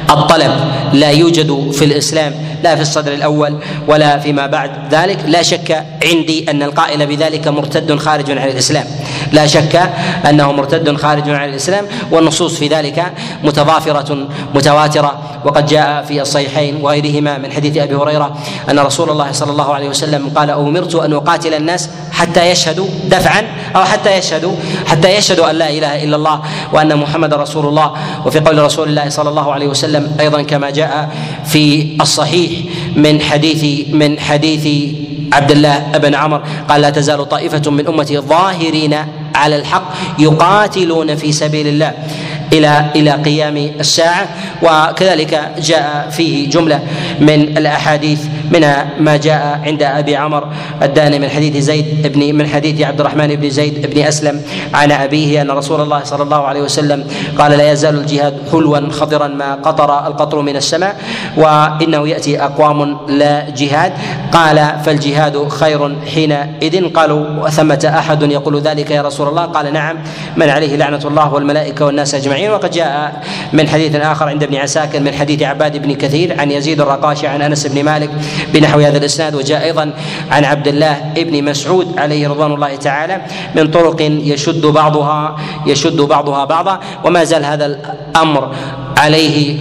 الطلب 0.09 0.51
لا 0.93 1.09
يوجد 1.09 1.71
في 1.71 1.85
الإسلام 1.85 2.33
لا 2.63 2.75
في 2.75 2.81
الصدر 2.81 3.13
الأول 3.13 3.57
ولا 3.87 4.19
فيما 4.19 4.47
بعد 4.47 4.71
ذلك. 4.91 5.17
لا 5.27 5.41
شك 5.41 5.85
عندي 6.03 6.51
أن 6.51 6.63
القائل 6.63 7.05
بذلك 7.05 7.47
مرتد 7.47 7.95
خارج 7.95 8.31
عن 8.31 8.47
الإسلام. 8.47 8.85
لا 9.31 9.47
شك 9.47 9.89
أنه 10.29 10.51
مرتد 10.51 10.97
خارج 10.97 11.29
عن 11.29 11.49
الإسلام 11.49 11.85
والنصوص 12.11 12.57
في 12.57 12.67
ذلك 12.67 13.13
متضافرة 13.43 14.27
متواترة 14.55 15.19
وقد 15.45 15.65
جاء 15.65 16.03
في 16.03 16.21
الصحيحين 16.21 16.75
وغيرهما 16.81 17.37
من 17.37 17.51
حديث 17.51 17.77
أبي 17.77 17.95
هريرة 17.95 18.37
أن 18.69 18.79
رسول 18.79 19.09
الله 19.09 19.31
صلى 19.31 19.51
الله 19.51 19.73
عليه 19.73 19.89
وسلم 19.89 20.29
قال 20.35 20.49
أمرت 20.49 20.95
أن 20.95 21.13
أقاتل 21.13 21.53
الناس 21.53 21.89
حتى 22.11 22.49
يشهدوا 22.51 22.87
دفعا 23.07 23.43
أو 23.75 23.83
حتى 23.83 24.17
يشهدوا 24.17 24.53
حتى 24.87 25.15
يشهدوا 25.15 25.49
أن 25.49 25.55
لا 25.55 25.69
إله 25.69 26.03
إلا 26.03 26.15
الله 26.15 26.41
وأن 26.73 26.97
محمد 26.97 27.33
رسول 27.33 27.65
الله. 27.65 27.91
وفي 28.25 28.39
قول 28.39 28.59
رسول 28.59 28.89
الله 28.89 29.09
صلى 29.09 29.29
الله 29.29 29.53
عليه 29.53 29.67
وسلم 29.67 30.15
أيضا 30.19 30.41
كما 30.41 30.69
جاء 30.69 31.09
في 31.45 31.97
الصحيح 32.01 32.51
من 32.95 33.21
حديث 33.21 33.89
من 33.93 34.19
حديث 34.19 34.95
عبد 35.33 35.51
الله 35.51 35.79
بن 35.79 36.15
عمر 36.15 36.41
قال 36.69 36.81
لا 36.81 36.89
تزال 36.89 37.29
طائفة 37.29 37.71
من 37.71 37.87
أمتي 37.87 38.17
ظاهرين 38.19 38.97
على 39.35 39.55
الحق 39.55 39.83
يقاتلون 40.19 41.15
في 41.15 41.31
سبيل 41.31 41.67
الله 41.67 41.93
إلى 42.53 42.85
إلى 42.95 43.11
قيام 43.11 43.57
الساعة. 43.57 44.27
وكذلك 44.61 45.51
جاء 45.57 46.09
فيه 46.11 46.49
جملة 46.49 46.79
من 47.19 47.57
الأحاديث 47.57 48.21
منها 48.51 48.87
ما 48.99 49.17
جاء 49.17 49.61
عند 49.65 49.83
أبي 49.83 50.15
عمر 50.15 50.47
الداني 50.81 51.19
من 51.19 51.29
حديث 51.29 51.57
زيد 51.57 52.07
بن 52.07 52.35
من 52.35 52.47
حديث 52.47 52.81
عبد 52.81 52.99
الرحمن 52.99 53.35
بن 53.35 53.49
زيد 53.49 53.93
بن 53.93 54.01
أسلم 54.01 54.41
عن 54.73 54.91
أبيه 54.91 55.41
أن 55.41 55.51
رسول 55.51 55.81
الله 55.81 56.03
صلى 56.03 56.23
الله 56.23 56.47
عليه 56.47 56.61
وسلم 56.61 57.07
قال 57.37 57.51
لا 57.51 57.71
يزال 57.71 57.95
الجهاد 57.95 58.37
حلوا 58.51 58.89
خضرا 58.91 59.27
ما 59.27 59.55
قطر 59.55 60.07
القطر 60.07 60.41
من 60.41 60.55
السماء 60.55 60.95
وإنه 61.37 62.07
يأتي 62.07 62.43
أقوام 62.43 62.97
لا 63.07 63.49
جهاد. 63.49 63.93
قال 64.31 64.75
فالجهاد 64.85 65.47
خير 65.47 65.95
حينئذ. 66.13 66.93
قالوا 66.93 67.49
ثمة 67.49 67.93
أحد 67.97 68.31
يقول 68.31 68.61
ذلك 68.61 68.91
يا 68.91 69.01
رسول 69.01 69.27
الله؟ 69.27 69.45
قال 69.45 69.73
نعم. 69.73 69.97
من 70.37 70.49
عليه 70.49 70.75
لعنة 70.75 71.01
الله 71.05 71.33
والملائكة 71.33 71.85
والناس 71.85 72.15
أجمعين. 72.15 72.51
وقد 72.51 72.71
جاء 72.71 73.23
من 73.53 73.67
حديث 73.67 73.95
آخر 73.95 74.29
عند 74.29 74.43
ابن 74.51 74.59
عساكر 74.59 74.99
من 74.99 75.13
حديث 75.13 75.41
عباد 75.43 75.77
بن 75.81 75.95
كثير 75.95 76.39
عن 76.39 76.51
يزيد 76.51 76.81
الرقاشي 76.81 77.27
عن 77.27 77.41
أنس 77.41 77.67
بن 77.67 77.83
مالك 77.83 78.09
بنحو 78.53 78.79
هذا 78.79 78.97
الإسناد 78.97 79.35
وجاء 79.35 79.63
أيضا 79.63 79.93
عن 80.31 80.45
عبد 80.45 80.67
الله 80.67 81.13
بن 81.15 81.43
مسعود 81.43 81.99
عليه 81.99 82.27
رضوان 82.27 82.53
الله 82.53 82.75
تعالى 82.75 83.21
من 83.55 83.71
طرق 83.71 84.01
يشد 84.01 84.65
بعضها 84.65 85.37
يشد 85.67 86.01
بعضها 86.01 86.45
بعضا 86.45 86.79
وما 87.03 87.23
زال 87.23 87.45
هذا 87.45 87.65
الأمر 87.65 88.51
عليه 88.97 89.57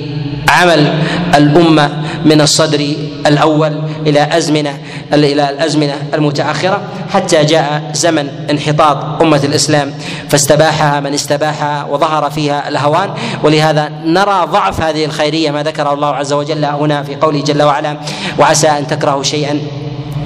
عمل 0.49 0.95
الأمة 1.35 1.91
من 2.25 2.41
الصدر 2.41 2.95
الأول 3.27 3.83
إلى 4.07 4.37
أزمنة 4.37 4.79
إلى 5.13 5.51
الأزمنة 5.51 5.95
المتأخرة 6.15 6.81
حتى 7.13 7.45
جاء 7.45 7.91
زمن 7.93 8.29
انحطاط 8.51 9.23
أمة 9.23 9.41
الإسلام. 9.45 9.93
فاستباحها 10.29 11.01
من 11.01 11.15
استباحها 11.15 11.85
وظهر 11.85 12.31
فيها 12.31 12.69
الهوان. 12.69 13.11
ولهذا 13.43 13.93
نرى 14.05 14.47
ضعف 14.47 14.81
هذه 14.81 15.05
الخيرية 15.05 15.51
ما 15.51 15.63
ذكره 15.63 15.93
الله 15.93 16.09
عز 16.09 16.33
وجل 16.33 16.65
هنا 16.65 17.03
في 17.03 17.17
قوله 17.17 17.43
جل 17.43 17.63
وعلا 17.63 17.97
وعسى 18.39 18.69
أن 18.69 18.87
تكرهوا 18.87 19.23
شيئا 19.23 19.61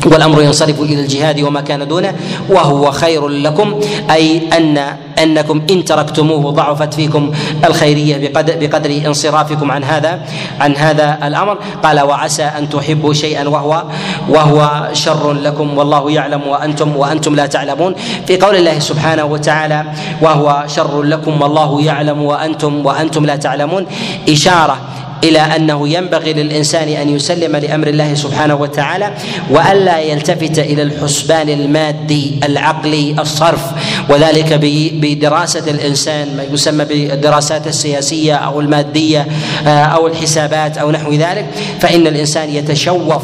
والأمر 0.07 0.43
ينصرف 0.43 0.81
إلى 0.81 1.01
الجهاد 1.01 1.41
وما 1.41 1.61
كان 1.61 1.89
دونه 1.89 2.15
وهو 2.49 2.91
خير 2.91 3.29
لكم 3.29 3.81
أي 4.11 4.43
ان 4.53 4.79
أنكم 5.19 5.63
إن 5.71 5.85
تركتموه 5.85 6.51
ضعفت 6.53 6.95
فيكم 6.95 7.33
الخيرية 7.65 8.17
بقدر, 8.17 8.55
بقدر 8.61 8.91
انصرافكم 9.07 9.71
عن 9.71 9.85
هذا 9.85 10.21
عن 10.61 10.77
هذا 10.77 11.19
الأمر. 11.23 11.59
قال 11.83 12.01
وعسى 12.01 12.43
أن 12.43 12.69
تحبوا 12.69 13.13
شيئا 13.13 13.49
وهو 13.49 13.85
وهو 14.29 14.89
شر 14.93 15.33
لكم 15.33 15.79
والله 15.79 16.11
يعلم 16.11 16.47
وأنتم 16.47 16.97
وأنتم 16.97 17.35
لا 17.35 17.47
تعلمون. 17.47 17.95
في 18.27 18.37
قول 18.37 18.57
الله 18.57 18.79
سبحانه 18.79 19.25
وتعالى 19.25 19.85
وهو 20.23 20.65
شر 20.67 21.03
لكم 21.03 21.43
والله 21.43 21.83
يعلم 21.83 22.23
وأنتم 22.23 22.87
وأنتم 22.87 23.27
لا 23.27 23.37
تعلمون. 23.37 23.87
إشارة 24.29 24.77
إلى 25.25 25.39
أنه 25.39 25.89
ينبغي 25.89 26.33
للإنسان 26.33 26.89
أن 26.89 27.09
يسلم 27.09 27.57
لأمر 27.57 27.87
الله 27.87 28.15
سبحانه 28.15 28.55
وتعالى 28.55 29.15
وألا 29.51 30.01
يلتفت 30.01 30.59
إلى 30.59 30.83
الحسبان 30.83 31.49
المادي 31.49 32.41
العقلي 32.45 33.15
الصرف. 33.19 33.63
وذلك 34.09 34.53
بدراسة 34.93 35.71
الإنسان 35.71 36.37
ما 36.37 36.43
يسمى 36.43 36.85
بالدراسات 36.85 37.67
السياسية 37.67 38.35
أو 38.35 38.61
المادية 38.61 39.27
آه، 39.67 39.69
أو 39.69 40.07
الحسابات 40.07 40.79
أو 40.79 40.91
نحو 40.91 41.13
ذلك. 41.13 41.47
فإن 41.81 42.07
الإنسان 42.07 42.51
يتشوف 42.51 43.23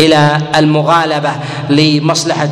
إلى 0.00 0.38
المغالبة 0.56 1.30
لمصلحة 1.70 2.48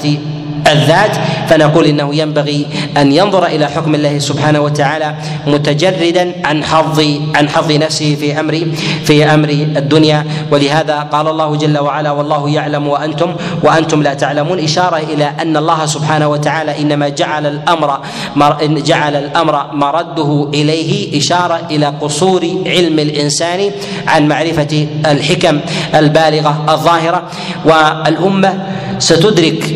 الذات 0.72 1.16
فنقول 1.48 1.86
إنه 1.86 2.14
ينبغي 2.14 2.66
أن 2.96 3.12
ينظر 3.12 3.46
إلى 3.46 3.66
حكم 3.66 3.94
الله 3.94 4.18
سبحانه 4.18 4.60
وتعالى 4.60 5.14
متجردا 5.46 6.32
عن 6.44 6.64
حظ 6.64 7.04
عن 7.34 7.48
حظ 7.48 7.72
نفسه 7.72 8.14
في 8.20 8.40
أمر 8.40 8.66
في 9.04 9.24
أمر 9.24 9.48
الدنيا. 9.48 10.24
ولهذا 10.50 10.98
قال 11.12 11.28
الله 11.28 11.56
جل 11.56 11.78
وعلا 11.78 12.10
والله 12.10 12.50
يعلم 12.50 12.88
وأنتم 12.88 13.34
وأنتم 13.62 14.02
لا 14.02 14.14
تعلمون. 14.14 14.58
إشارة 14.58 14.96
إلى 14.96 15.32
أن 15.42 15.56
الله 15.56 15.86
سبحانه 15.86 16.28
وتعالى 16.28 16.80
إنما 16.82 17.08
جعل 17.08 17.46
الأمر 17.46 18.00
جعل 18.62 19.16
الأمر 19.16 19.66
مرده 19.72 20.48
إليه 20.54 21.18
إشارة 21.18 21.60
إلى 21.70 21.86
قصور 21.86 22.42
علم 22.66 22.98
الإنسان 22.98 23.70
عن 24.06 24.28
معرفة 24.28 24.86
الحكم 25.06 25.60
البالغة 25.94 26.64
الظاهرة. 26.68 27.22
والأمة 27.64 28.52
ستدرك 28.98 29.74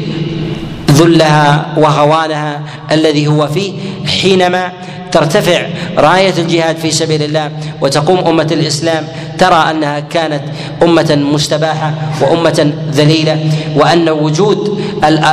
ذلها 1.01 1.75
وهوانها 1.77 2.61
الذي 2.93 3.27
هو 3.27 3.49
فيه 3.49 3.73
حينما 4.07 4.73
ترتفع 5.13 5.67
راية 5.99 6.35
الجهاد 6.39 6.77
في 6.77 6.91
سبيل 6.91 7.23
الله 7.23 7.51
وتقوم 7.81 8.19
أمة 8.19 8.49
الإسلام 8.53 9.07
ترى 9.39 9.71
أنها 9.71 10.01
كانت 10.01 10.43
أمة 10.83 11.19
مستباحة 11.33 11.95
وأمة 12.21 12.73
ذليلة 12.93 13.39
وأن 13.77 14.09
وجود 14.09 14.81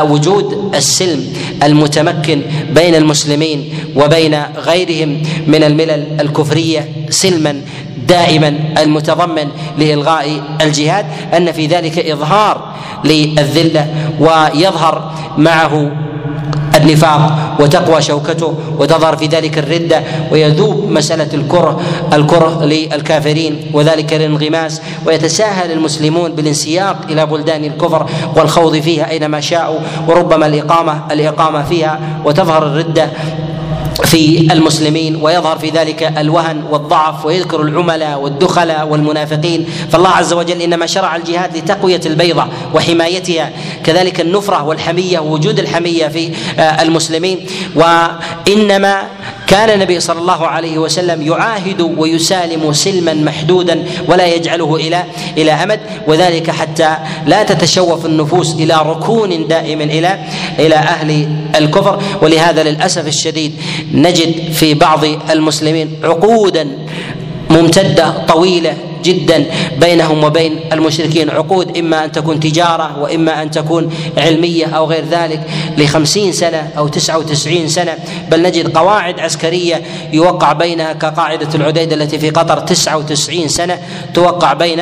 وجود 0.02 0.72
السلم 0.76 1.24
المتمكن 1.64 2.42
بين 2.76 2.96
المسلمين 2.96 3.70
وبين 3.96 4.44
غيرهم 4.58 5.24
من 5.48 5.64
الملل 5.64 6.22
الكفرية 6.22 6.90
سلما 7.10 7.62
دائما 8.08 8.60
المتضمن 8.78 9.48
لإلغاء 9.78 10.42
الجهاد 10.62 11.06
أن 11.34 11.52
في 11.52 11.66
ذلك 11.68 12.00
إظهار 12.10 12.74
للذلة 13.04 13.88
ويظهر 14.20 15.12
معه 15.38 15.92
النفاق 16.76 17.56
وتقوى 17.60 18.02
شوكته 18.02 18.54
وتظهر 18.78 19.18
في 19.18 19.26
ذلك 19.26 19.58
الردة 19.58 20.02
ويذوب 20.32 20.92
مسألة 20.92 21.30
الكره 21.34 21.82
الكره 22.14 22.66
للكافرين 22.66 23.62
وذلك 23.74 24.14
الانغماس. 24.14 24.82
ويتساهل 25.06 25.72
المسلمون 25.72 26.32
بالانسياق 26.32 26.98
إلى 27.10 27.26
بلدان 27.26 27.64
الكفر 27.66 28.06
والخوض 28.36 28.80
فيها 28.80 29.10
أينما 29.10 29.40
شاءوا 29.40 29.80
وربما 30.08 30.48
الإقامة 30.48 31.02
الإقامة 31.12 31.64
فيها. 31.64 32.00
وتظهر 32.26 32.68
الردة 32.68 33.10
في 34.06 34.48
المسلمين 34.52 35.16
ويظهر 35.22 35.58
في 35.60 35.70
ذلك 35.70 36.04
الوهن 36.18 36.64
والضعف 36.72 37.26
ويذكر 37.26 37.62
العملاء 37.62 38.20
والدخلاء 38.20 38.88
والمنافقين. 38.88 39.66
فالله 39.92 40.10
عز 40.10 40.34
وجل 40.34 40.62
إنما 40.62 40.86
شرع 40.86 41.16
الجهاد 41.16 41.58
لتقوية 41.58 42.02
البيضة 42.06 42.48
وحمايتها. 42.74 43.52
كذلك 43.84 44.22
النفرة 44.22 44.64
والحمية 44.64 45.20
ووجود 45.20 45.60
الحمية 45.60 46.08
في 46.08 46.32
آه، 46.60 46.82
المسلمين. 46.82 47.46
وإنما 47.76 49.04
كان 49.48 49.70
النبي 49.70 50.00
صلى 50.00 50.20
الله 50.20 50.48
عليه 50.48 50.78
وسلم 50.78 51.22
يعاهد 51.22 51.82
ويسالم 51.98 52.74
سلما 52.74 53.14
محدودا 53.14 53.84
ولا 54.08 54.26
يجعله 54.26 54.76
إلى 54.76 55.04
إلى 55.38 55.52
أمد 55.52 55.80
وذلك 56.08 56.52
حتى 56.52 56.98
لا 57.26 57.44
تتشوف 57.44 58.06
النفوس 58.06 58.54
إلى 58.54 58.74
ركون 58.86 59.48
دائم 59.48 59.82
إلى 59.82 60.20
إلى 60.60 60.76
أهل 60.76 61.30
الكفر. 61.56 62.02
ولهذا 62.22 62.64
للأسف 62.64 63.08
الشديد 63.08 63.52
نجد 63.94 64.52
في 64.52 64.74
بعض 64.74 65.06
المسلمين 65.32 65.96
عقودا 66.04 66.68
ممتدة 67.50 68.26
طويلة 68.28 68.74
جدا 69.08 69.46
بينهم 69.82 70.24
وبين 70.24 70.60
المشركين 70.74 71.30
عقود 71.30 71.78
إما 71.78 72.06
أن 72.06 72.12
تكون 72.12 72.40
تجارة 72.40 73.00
وإما 73.02 73.42
أن 73.42 73.52
تكون 73.52 73.94
علمية 74.18 74.66
أو 74.66 74.86
غير 74.86 75.06
ذلك 75.12 75.42
لخمسين 75.78 76.32
سنة 76.32 76.70
أو 76.78 76.88
تسعة 76.88 77.18
وتسعين 77.18 77.68
سنة. 77.68 77.98
بل 78.32 78.42
نجد 78.42 78.78
قواعد 78.78 79.20
عسكرية 79.20 79.82
يوقع 80.14 80.54
بينها 80.54 80.94
كقاعدة 80.94 81.56
العديدة 81.56 81.96
التي 81.96 82.20
في 82.20 82.30
قطر 82.30 82.60
تسعة 82.60 82.98
وتسعين 82.98 83.48
سنة 83.48 83.80
توقع 84.14 84.54
بين 84.54 84.82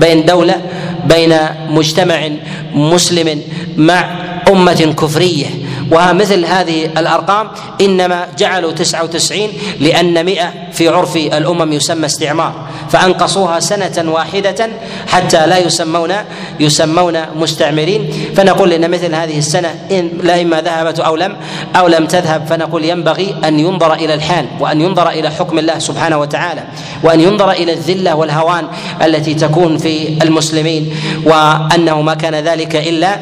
بين 0.00 0.24
دولة 0.24 0.60
بين 1.04 1.34
مجتمع 1.70 2.28
مسلم 2.74 3.42
مع 3.76 4.10
أمة 4.48 4.94
كفرية. 5.00 5.46
ومثل 5.90 6.44
هذه 6.44 6.84
الأرقام 6.84 7.48
إنما 7.80 8.26
جعلوا 8.38 8.72
تسعة 8.72 9.02
وتسعين 9.02 9.50
لأن 9.80 10.26
مئة 10.26 10.52
في 10.72 10.88
عرف 10.88 11.16
الأمم 11.16 11.72
يسمى 11.72 12.06
استعمار 12.06 12.68
فأنقصوها 12.90 13.60
سنة 13.60 14.12
واحدة 14.12 14.68
حتى 15.06 15.46
لا 15.46 15.58
يسمون 15.58 16.12
يسمون 16.60 17.18
مستعمرين. 17.36 18.10
فنقول 18.36 18.72
إن 18.72 18.90
مثل 18.90 19.14
هذه 19.14 19.38
السنة 19.38 19.74
إن 19.90 20.10
لا 20.22 20.42
إما 20.42 20.60
ذهبت 20.60 21.00
أو 21.00 21.16
لم 21.16 21.36
أو 21.76 21.88
لم 21.88 22.06
تذهب 22.06 22.46
فنقول 22.46 22.84
ينبغي 22.84 23.34
أن 23.44 23.60
ينظر 23.60 23.92
إلى 23.94 24.14
الحال 24.14 24.46
وأن 24.60 24.80
ينظر 24.80 25.08
إلى 25.08 25.30
حكم 25.30 25.58
الله 25.58 25.78
سبحانه 25.78 26.18
وتعالى 26.18 26.64
وأن 27.02 27.20
ينظر 27.20 27.50
إلى 27.50 27.72
الذلة 27.72 28.14
والهوان 28.14 28.66
التي 29.02 29.34
تكون 29.34 29.78
في 29.78 30.22
المسلمين 30.22 30.94
وأنه 31.24 32.02
ما 32.02 32.14
كان 32.14 32.34
ذلك 32.34 32.76
إلا 32.76 33.18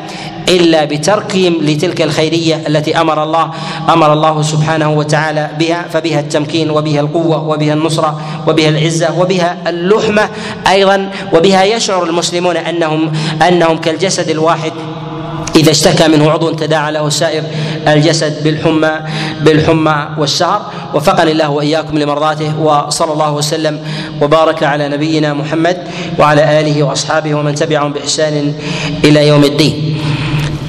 إلا 0.49 0.85
بتركهم 0.85 1.55
لتلك 1.61 2.03
الخيرية 2.03 2.63
التي 2.69 3.01
أمر 3.01 3.23
الله 3.23 3.51
أمر 3.89 4.13
الله 4.13 4.43
سبحانه 4.43 4.91
وتعالى 4.91 5.51
بها 5.59 5.85
فبها 5.93 6.21
التمكين 6.21 6.71
وبها 6.71 7.01
القوة 7.01 7.49
وبها 7.49 7.75
النصرة 7.75 8.21
وبها 8.47 8.69
العزة 8.69 9.19
وبها 9.19 9.57
اللحمة 9.67 10.29
أيضا 10.71 11.11
وبها 11.33 11.65
يشعر 11.65 12.05
المسلمون 12.05 12.57
أنهم 12.57 13.13
أنهم 13.49 13.77
كالجسد 13.79 14.31
الواحد. 14.31 14.73
إذا 15.57 15.71
اشتكى 15.71 16.09
منه 16.09 16.31
عضو 16.31 16.51
تداعى 16.51 16.93
له 16.93 17.09
سائر 17.09 17.43
الجسد 17.89 18.45
بالحمى 18.45 18.93
بالحمى 19.41 20.09
والسهر. 20.19 20.63
وفقني 20.95 21.33
الله 21.33 21.51
وإياكم 21.51 21.99
لمرضاته 21.99 22.61
وصلى 22.61 23.13
الله 23.13 23.33
وسلم 23.33 23.81
وبارك 24.23 24.63
على 24.63 24.89
نبينا 24.89 25.35
محمد 25.35 25.77
وعلى 26.19 26.61
آله 26.61 26.83
وأصحابه 26.83 27.35
ومن 27.35 27.55
تبعهم 27.55 27.93
بإحسان 27.93 28.55
إلى 29.05 29.29
يوم 29.29 29.45
الدين. 29.45 29.99